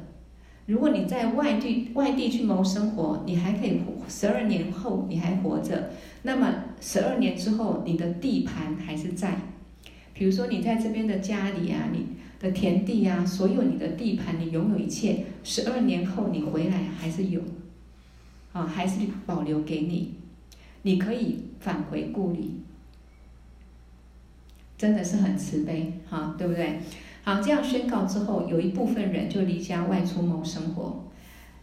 [0.66, 5.92] 如果你在外地外地去谋生活，你还可以活十二年后你还活着，
[6.24, 9.36] 那么十二年之后你的地盘还是在。
[10.14, 12.06] 比如说你在这边的家里啊，你
[12.40, 17.42] 的田地啊，所有你的地盘，你拥有一切，十二年后你回来还是有，
[18.54, 20.16] 啊，还是保留给你。
[20.84, 22.62] 你可以返回故里，
[24.78, 26.80] 真的是很慈悲，哈，对不对？
[27.24, 31.08] 好，这样宣告之后，有一部分人就离家外出谋生活，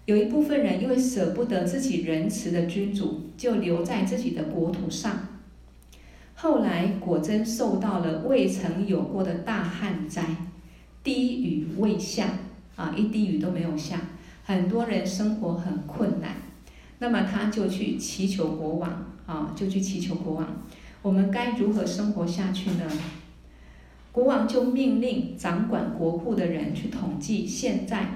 [0.05, 5.19] 有一部分人因为舍不得自己仁慈的君主，就留在自己的国土上。
[6.35, 10.23] 后来果真受到了未曾有过的大旱灾，
[11.03, 12.29] 滴雨未下，
[12.77, 14.01] 啊，一滴雨都没有下，
[14.45, 16.37] 很多人生活很困难。
[17.01, 20.47] 那么他就去祈求国王啊，就去祈求国王，
[21.03, 22.85] 我们该如何生活下去呢？
[24.11, 28.07] 国王就命令掌管国库的人去统计，现在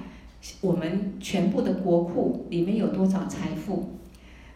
[0.61, 3.91] 我们全部的国库里面有多少财富？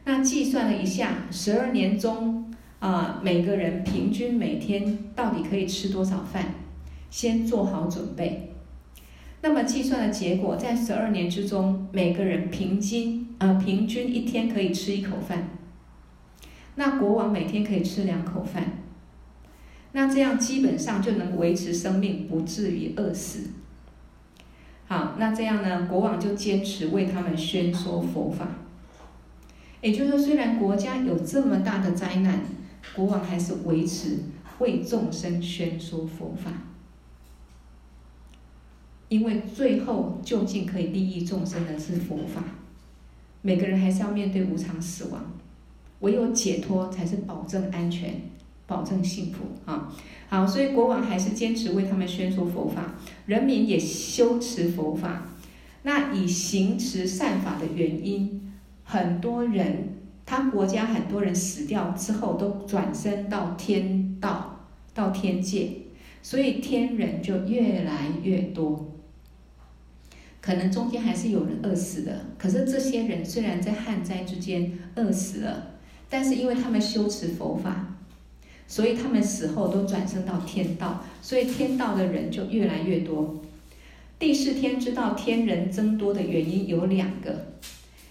[0.05, 6.55] 那计算了一下，十二年中啊，每个人平均每天到底可以吃多少饭？
[7.11, 8.53] 先做好准备。
[9.43, 15.51] 那么计算的结果，在十二年之中，每个人平均呃平均一天可以吃一口饭。
[16.75, 18.76] 那国王每天可以吃两口饭。
[19.97, 23.49] 那这样基本上就能维持生命，不至于饿死。
[24.87, 28.47] 好，那这样呢，国王就坚持为他们宣说佛法。
[29.81, 32.41] 也就是说，虽然国家有这么大的灾难，
[32.95, 34.19] 国王还是维持
[34.59, 36.53] 为众生宣说佛法。
[39.09, 42.45] 因为最后究竟可以利益众生的是佛法，
[43.41, 45.25] 每个人还是要面对无常死亡，
[46.01, 48.21] 唯有解脱才是保证安全、
[48.67, 49.93] 保证幸福啊！
[50.29, 52.95] 好，所以国王还是坚持为他们宣说佛法，
[53.27, 55.23] 人民也修持佛法。
[55.83, 58.53] 那以行持善法的原因，
[58.83, 59.95] 很多人
[60.25, 65.71] 他国家很多人死掉之后都转生到天道、到天界，
[66.23, 68.93] 所以天人就越来越多。
[70.41, 75.75] 可能中间还是有人饿死的，可是这些人虽然在旱灾之间饿死了，
[76.09, 77.96] 但是因为他们修持佛法，
[78.69, 83.43] 所以他们死后都转生到天道，所以天道的人就越来越多。
[84.19, 87.53] 第四天知道天人增多的原因有两个，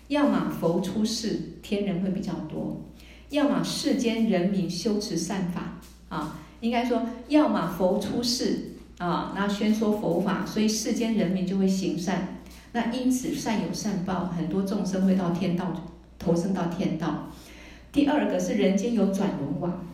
[0.07, 2.81] 要么佛出世，天人会比较多；
[3.29, 5.79] 要么世间人民修持善法
[6.09, 8.71] 啊，应该说，要么佛出世。
[8.97, 12.37] 啊，那宣说佛法，所以世间人民就会行善，
[12.71, 15.83] 那因此善有善报，很多众生会到天道
[16.17, 17.27] 投生到天道。
[17.91, 19.85] 第二个是人间有转轮王，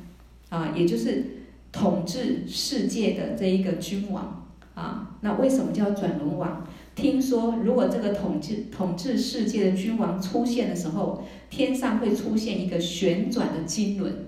[0.51, 1.25] 啊，也就是
[1.71, 4.45] 统治世界的这一个君王，
[4.75, 6.67] 啊，那为什么叫转轮王？
[6.93, 14.25] 听说如果这个统治统治世界的君王出现的时候，天上会出现一个旋转的金轮，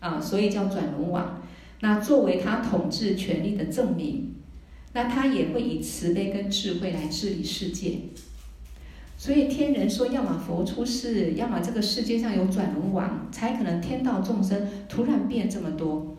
[0.00, 1.42] 啊，所以叫转轮王。
[1.80, 4.34] 那作为他统治权力的证明，
[4.92, 8.00] 那他也会以慈悲跟智慧来治理世界。
[9.16, 16.16] 所以天人说，要么佛出世，要么这个世界上有转轮王，才可能天道众生突然变这么多。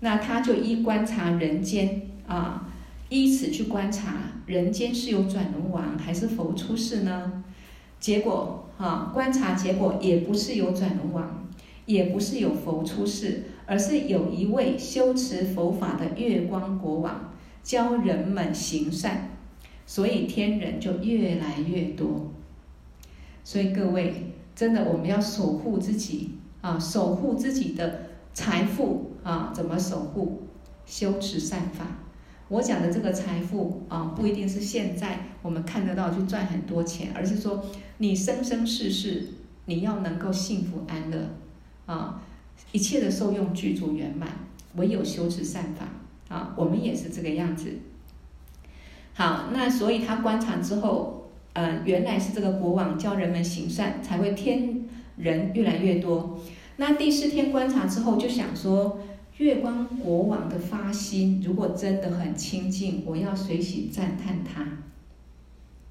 [0.00, 2.68] 那他就依观察人间啊，
[3.08, 4.16] 依此去观察
[4.46, 7.44] 人间是有转轮王还是佛出世呢？
[7.98, 11.48] 结果啊，观察结果也不是有转轮王，
[11.86, 13.44] 也不是有佛出世。
[13.66, 19.38] 而是有一位修持佛法的月光国王教人们行善，
[19.90, 22.30] 所以天人就越来越多。
[23.42, 26.30] 所以各位，真的我们要守护自己
[26.60, 30.42] 啊，守护自己的财富啊，怎么守护？
[30.86, 31.84] 修持善法。
[32.46, 37.64] 我讲的这个财富啊，不一定是现在我们看得到去赚很多钱，而是说
[37.98, 39.26] 你生生世世
[39.64, 41.30] 你要能够幸福安乐
[41.86, 42.22] 啊。
[42.70, 44.28] 一切的受用具足圆满，
[44.76, 45.88] 唯有修持善法
[46.32, 46.54] 啊！
[46.56, 47.72] 我们也是这个样子。
[49.20, 54.80] 好，那所以他观察之后，呃，原来是这个国王教人们行善，才会天
[55.18, 56.40] 人越来越多。
[56.78, 58.98] 那第四天观察之后，就想说，
[59.36, 64.66] 月光国王的发心如果真的很清净，我要随喜赞叹他。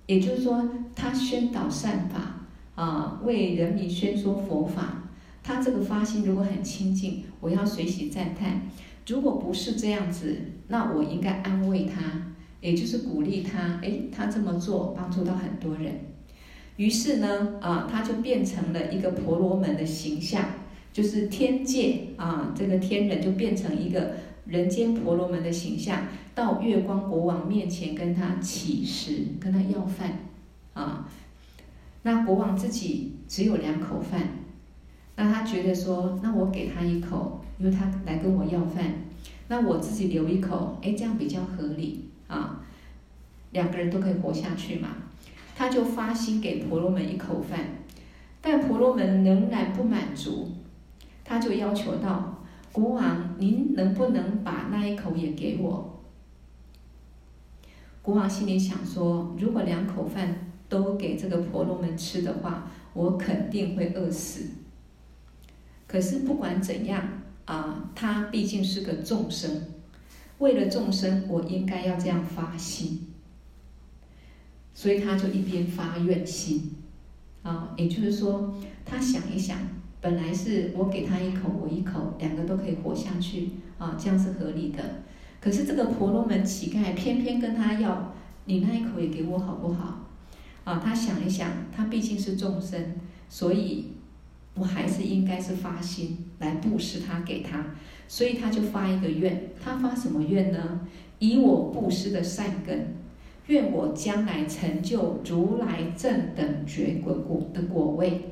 [0.07, 5.03] 也就是说，他宣导善法啊，为人民宣说佛法。
[5.43, 8.61] 他这个发心如果很清净，我要随喜赞叹；
[9.05, 10.35] 如果不是这样子，
[10.69, 12.28] 那我应该安慰他，
[12.61, 13.79] 也就是鼓励他。
[13.81, 15.99] 诶，他这么做帮助到很多人。
[16.77, 20.45] 于是呢，啊，他就变成了一个婆罗门的形象，
[20.93, 24.13] 就是天界啊，这个天人就变成一个
[24.45, 30.19] 人间婆罗门的形象，到月光国王面前跟他乞食，跟他要饭
[30.73, 31.09] 啊。
[32.03, 34.29] 那国王自己只有两口饭。
[35.17, 38.85] 那他觉得说，那我给他一口，因为他来跟我要饭，
[39.49, 42.61] 那我自己留一口，哎，这样比较合理啊，
[43.51, 44.87] 两个人都可以活下去嘛。
[45.57, 47.59] 他就发心给婆罗门一口饭，
[48.39, 50.53] 但婆罗门仍然不满足，
[51.25, 55.99] 他就要求道：国王，您能不能把那一口也给我？
[58.01, 64.45] 国王心里想说，如果两口饭都给这个婆罗门吃的话，我肯定会饿死。
[65.85, 67.03] 可是不管怎样
[67.45, 69.63] 啊，他毕竟是个众生，
[70.39, 73.07] 为了众生，我应该要这样发心，
[74.73, 76.71] 所以他就一边发愿心，
[77.43, 79.57] 啊，也就是说，他想一想，
[80.01, 85.03] 本来是我给他一口，我一口，两个都可以活下去，啊，这样是合理的。
[85.39, 88.13] 可是这个婆罗门乞丐偏偏跟他要，
[88.45, 90.07] 你那一口也给我好不好？
[90.63, 92.95] 啊，他想一想，他毕竟是众生，
[93.29, 93.93] 所以。
[94.55, 97.65] 我还是应该是发心来布施他给他，
[98.11, 100.81] 所以他就发一个愿，他发什么愿呢？
[101.19, 102.95] 以我布施的善根，
[103.45, 108.31] 愿我将来成就如来正等觉果果的果位。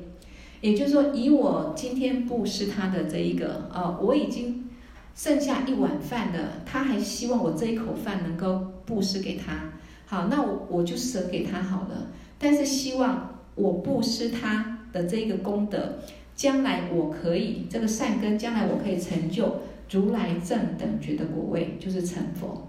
[0.60, 4.68] 也就是说，以我今天布施他的这一个，呃，我已经
[5.14, 9.70] 剩下一碗饭了，他还希望我这一口饭能够布施给他。
[10.06, 12.08] 好，那我我就舍给他好了。
[12.36, 16.00] 但是希望我布施他的这个功德。
[16.34, 19.56] 将来我可以这个善根，将来我可以成就
[19.90, 22.68] 如来正等觉的果位，就是成佛。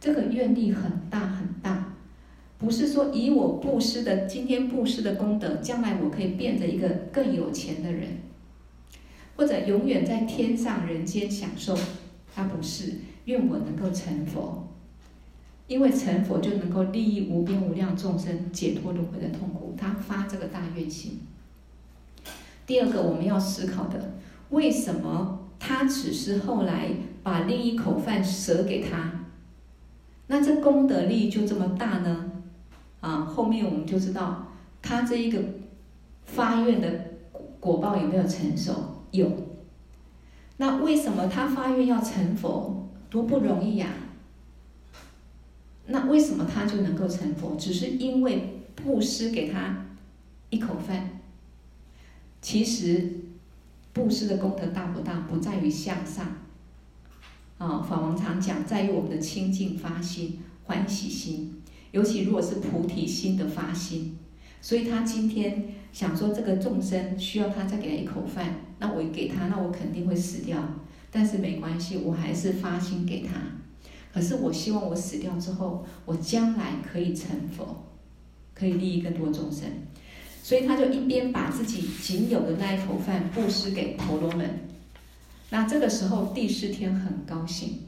[0.00, 1.94] 这个愿力很大很大，
[2.58, 8.08] 不是说以我布施的今天布施的功德，将来我可以变成一个更有钱的人，
[9.36, 11.76] 或者永远在天上人间享受。
[12.34, 14.68] 他不是愿我能够成佛，
[15.66, 19.74] 因为成佛就能够利益无边无量众生，解脱轮回的痛苦。
[19.76, 21.20] 他发这个大愿心。
[22.66, 24.14] 第二个我们要思考的，
[24.50, 26.88] 为什么他只是后来
[27.22, 29.26] 把另一口饭舍给他，
[30.26, 32.32] 那这功德力就这么大呢？
[33.00, 34.48] 啊，后面我们就知道
[34.82, 35.38] 他这一个
[36.24, 36.88] 发愿的
[37.60, 39.04] 果报有没有成熟？
[39.12, 39.30] 有。
[40.56, 43.88] 那为什么他发愿要成佛，多不容易呀？
[45.86, 47.56] 那为什么他就能够成佛？
[47.56, 49.86] 只是因为布施给他
[50.48, 51.20] 一口饭。
[52.42, 53.19] 其实，
[54.00, 56.26] 布施的功德大不大，不在于向上。
[57.58, 64.16] 啊，法王常讲，在于我们的清净发心、欢喜心，尤其如果是菩提心的发心。
[64.62, 70.58] 所以他今天想说，这个众生需要他再给他一口饭，那我给他，那我肯定会死掉。
[71.10, 73.34] 但是没关系，我还是发心给他。
[74.12, 77.84] 可是我希望我死掉之后，我将来可以成佛，
[78.54, 79.68] 可以利益更多众生。
[80.50, 84.50] 所以他就一边把自己仅有的那一口饭布施给婆罗门。
[85.50, 87.82] 那这个时候帝释天很高兴，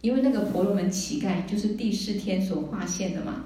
[0.00, 3.44] 因为那个婆罗门乞丐就是帝释天所化现的嘛，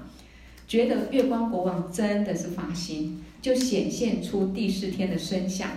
[0.65, 5.69] 觉得月光国王真的是发心，就显现出帝释天的身相，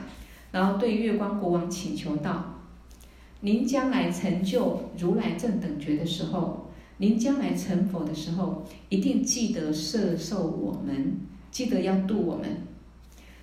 [0.53, 2.61] 然后对月光国王请求道。
[3.41, 11.17] 您将来成就如来正等觉的时候，您将来成佛的时候，一定记得摄受我们，
[11.51, 12.59] 记得要度我们。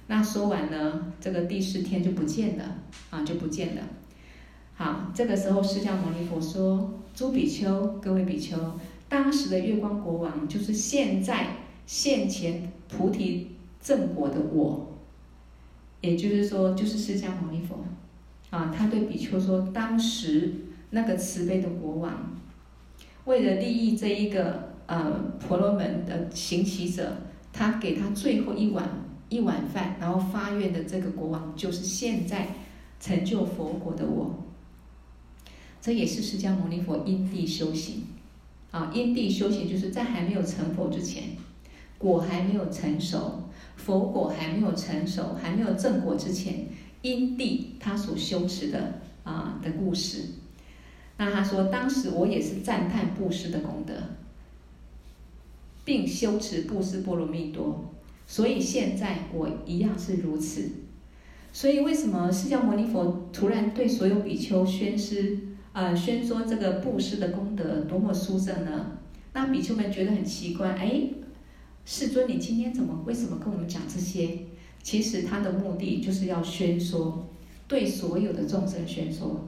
[0.07, 2.75] 那说完呢，这个第四天就不见了
[3.09, 3.81] 啊，就不见了。
[4.75, 8.57] 好，这个时候释迦牟尼佛说：“诸比丘，各位比丘，
[9.07, 14.97] 当时的月光国王就是现在现前菩提正果的我，
[16.01, 17.85] 也就是说，就是释迦牟尼佛。”
[18.49, 20.53] 啊，他对比丘说：“当时
[20.91, 22.35] 那个慈悲的国王，
[23.25, 27.17] 为了利益这一个呃婆罗门的行乞者，
[27.51, 28.87] 他给他最后一碗
[29.33, 32.49] 一碗饭，然后发愿的这个国王，就是现在
[32.99, 34.43] 成就佛国的我。
[35.81, 38.03] 这也是释迦牟尼佛因地修行。
[38.69, 41.23] 啊，因地修行就是在还没有成佛之前，
[41.97, 46.67] 果还没有成熟，佛果还没有成熟，还没有正果之前。”
[47.03, 50.23] 因地他所修持的啊的故事，
[51.17, 53.93] 那他说，当时我也是赞叹布施的功德，
[55.83, 57.93] 并修持布施波罗蜜多，
[58.25, 60.69] 所以现在我一样是如此。
[61.51, 65.37] 所以为什么释迦牟尼佛突然对所有比丘宣师
[65.71, 68.97] 啊宣说这个布施的功德多么殊胜呢？
[69.33, 71.03] 那比丘们觉得很奇怪，哎，
[71.85, 74.39] 世尊，你今天怎么为什么跟我们讲这些？
[74.81, 77.27] 其实他的目的就是要宣说，
[77.67, 79.47] 对所有的众生宣说，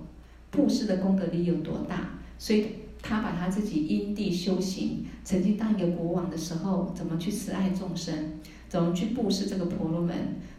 [0.50, 2.20] 布施的功德力有多大。
[2.38, 2.68] 所以
[3.02, 8.40] 他把他自己因地修行，曾经当一个国王的时候，怎么去慈爱众生，
[8.76, 10.14] 怎么去布施这个婆罗门，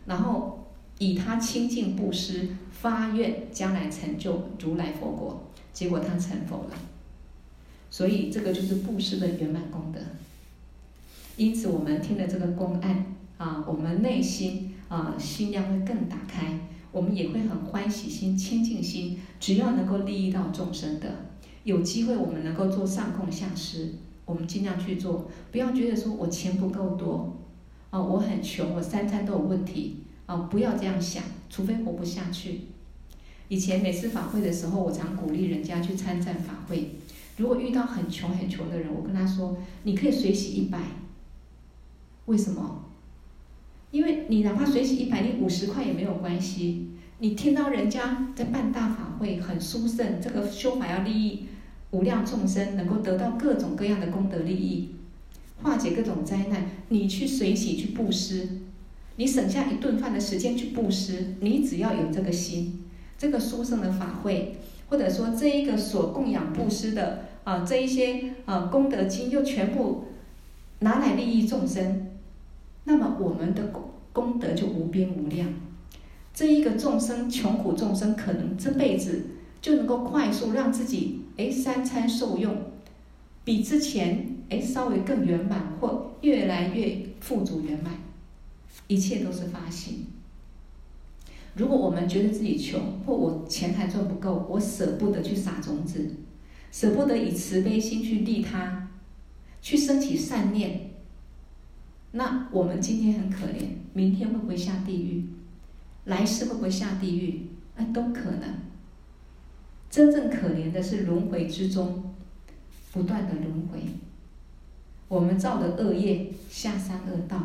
[0.06, 5.42] 然后以他清净布施发愿，将来成就如来佛果，
[5.74, 6.78] 结果他成佛了。
[7.90, 10.00] 所以这个就是布施的圆满功德。
[11.36, 13.04] 因此我们听了这个公案。
[13.36, 16.58] 啊，我们内心啊，心量会更打开，
[16.90, 19.18] 我们也会很欢喜心、清净心。
[19.38, 21.26] 只要能够利益到众生的，
[21.64, 25.30] 有机会我们能够做上供下施，我们尽量去做。
[25.52, 27.36] 不要觉得说我钱不够多，
[27.96, 32.60] 啊，我很穷，我三餐都有问题，啊，不要这样想，除非活不下去。
[33.48, 36.96] 以前每次法会的时候，我常鼓励人家去参赞法会。
[37.38, 40.78] 如果遇到很穷很穷的人，我跟他说：“你可以随喜一百。”
[42.26, 42.84] 为什么？
[43.92, 46.90] 因为你哪怕随喜一百，你五十块也没有关系。
[47.20, 51.46] 你听到人家在办大法会很殊胜，这个修法要利益
[51.92, 54.96] 无量众生，能够得到各种各样的功德利益，
[55.62, 56.70] 化解各种灾难。
[56.88, 58.48] 你去随喜去布施，
[59.16, 62.84] 你省下一顿饭的时间去布施，你只要有这个心，
[63.18, 64.56] 这个殊胜的法会，
[64.88, 70.04] 或者说这一个所供养布施的啊这一些啊功德金，又全部
[70.80, 72.08] 拿来利益众生。
[72.84, 75.48] 那么我们的功功德就无边无量，
[76.32, 79.26] 这一个众生穷苦众生，可能这辈子
[79.60, 82.54] 就能够快速让自己哎三餐受用，
[83.46, 87.92] 比之前哎稍微更圆满，或越来越富足圆满，
[88.88, 90.06] 一切都是发心。
[91.54, 96.10] 如果我们觉得自己穷，或我钱还赚不够，我舍不得去撒种子，
[96.72, 98.88] 舍不得以慈悲心去利他，
[99.62, 100.90] 去升起善念。
[102.10, 105.24] 那我们今天很可怜，明天会不会下地狱？
[106.06, 107.42] 来世会不会下地狱？
[107.76, 108.42] 那都可能。
[109.88, 112.05] 真正可怜的是轮回之中，
[112.96, 113.78] 不断的轮回。
[115.06, 117.38] 我们造的恶业下三恶道，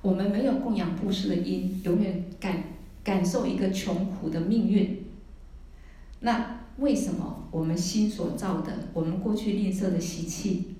[0.00, 2.62] 我们没有供养布施的因，永远感
[3.02, 5.04] 感受一个穷苦的命运。
[6.20, 10.76] 那为什么我们心所造的，我们过去吝啬的习气，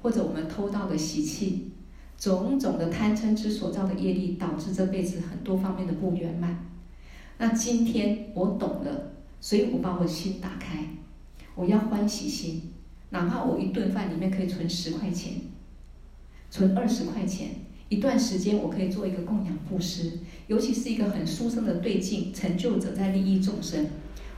[0.00, 1.72] 或者我们偷盗的习气？
[2.16, 6.64] 种种的贪嗔痴所造的业力，导致这辈子很多方面的不圆满。
[7.38, 10.84] 那今天我懂了，所以我把我心打开，
[11.58, 12.62] 我要欢喜心，
[13.10, 15.32] 哪怕我一顿饭里面可以存十块钱，
[16.52, 17.48] 存二十块钱，
[17.88, 23.88] 一段时间我可以做一个供养布施，尤其是一个很殊胜的对境成就者在利益众生，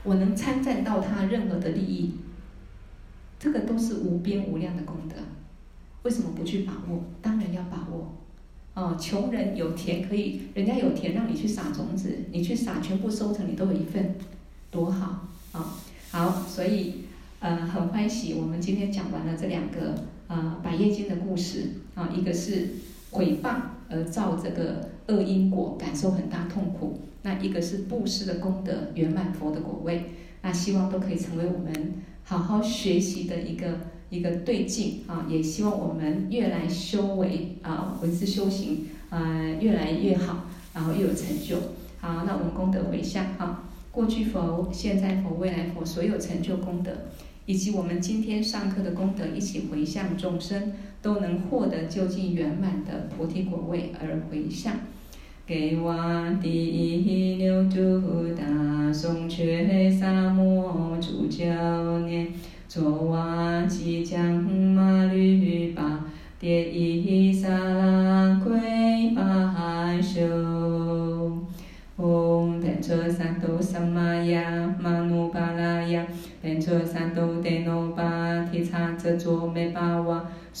[0.01, 2.15] 我能参赞到他任何的利益，
[3.37, 5.15] 这个都是无边无量的功德。
[6.01, 7.03] 为什么不去把握？
[7.21, 8.17] 当然要把握。
[8.73, 14.15] 哦，穷人有田可以，人家有田让你去撒种子，你去撒，全部收成，你都有一份，
[14.71, 15.77] 多好啊！
[16.09, 17.00] 好，所以
[17.41, 19.95] 呃，很欢喜，我们今天讲完了这两个
[20.27, 21.71] 啊《百业经》的故事。
[21.95, 22.69] 啊，一个是
[23.09, 23.55] 毁谤
[23.89, 30.11] 而造这个恶因果，感受很大痛苦；那一个是布施的功德，圆满佛的果位。
[30.43, 33.79] 那希望都可以成为我们好好学习的一个
[34.11, 34.99] 一个对境。
[35.07, 41.57] 啊，也希望我们越来修为啊，文字修行啊越来越好，然后越有成就。
[41.99, 43.25] 好，那我们功德回向。
[43.39, 46.91] 啊，过去佛、现在佛、未来佛所有成就功德，
[47.45, 54.75] 以及我们今天上课的功德，一起回向众生，都能获得究竟圆满的菩提果位而回向。
[55.47, 60.20] 给我第一牛犊大松却萨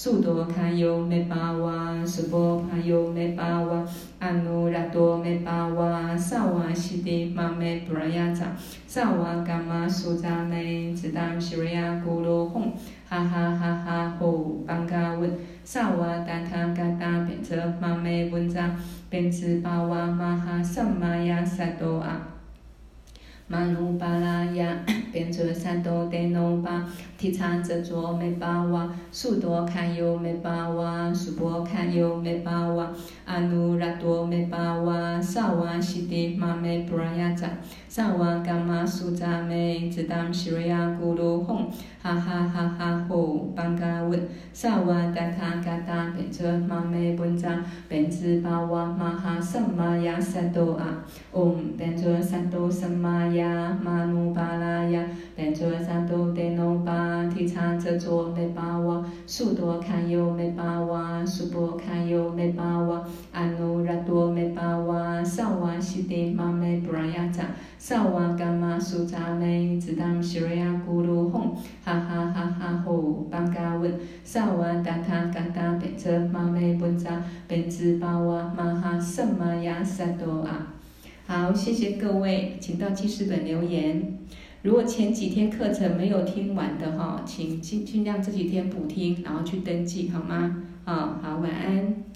[0.03, 3.85] 苏多卡尤美巴瓦，苏波卡尤美巴瓦，
[4.17, 8.47] 阿努拉多美巴瓦，萨瓦西迪玛美布拉雅扎，
[8.87, 12.71] 萨瓦伽玛苏扎美，只当西瑞亚咕噜吽，
[13.07, 18.71] 哈哈哈哈吼，邦嘎文，萨瓦达他嘎达班卓玛美文扎。
[19.07, 22.19] 遍智巴瓦玛哈萨玛呀萨多阿，
[23.51, 24.79] 玛努巴拉呀，
[25.11, 26.87] 遍卓三多德诺巴，
[27.17, 32.89] 提察遮卓美巴瓦，苏多看有美巴瓦，苏波卡尤美巴瓦，
[33.31, 37.47] 阿努拉多美巴瓦，萨瓦西迪玛美布拉雅扎，
[37.87, 41.67] 萨瓦伽玛苏扎美，只当西瑞亚咕噜吽，
[42.01, 44.19] 哈哈哈哈吼，邦嘎文，
[44.51, 50.85] 萨瓦达他嘎达遍卓玛美文扎，遍智巴瓦玛哈萨玛呀萨多阿，
[51.31, 55.01] 嗡，遍卓三多萨玛呀，玛努巴拉呀，
[55.37, 67.45] 遍卓三多德诺巴，提察遮卓美巴瓦，苏多卡尤美巴瓦，苏波卡尤美巴瓦，阿努拉多美巴瓦，萨瓦西迪玛美布拉雅扎。
[67.77, 73.91] 萨瓦伽玛苏扎美，只当西瑞亚咕噜吽，哈哈哈哈吼，邦嘎文，
[74.23, 80.67] 萨瓦达他嘎达遍卓玛美文扎，遍智巴瓦玛哈萨玛呀萨多阿。
[81.25, 84.19] 好，谢谢各位，请到记事本留言。
[84.63, 90.57] 如果前几天课程没有听完的哈，请尽尽量这几天补听，然后去登记好吗？
[90.83, 92.10] 好好，晚安。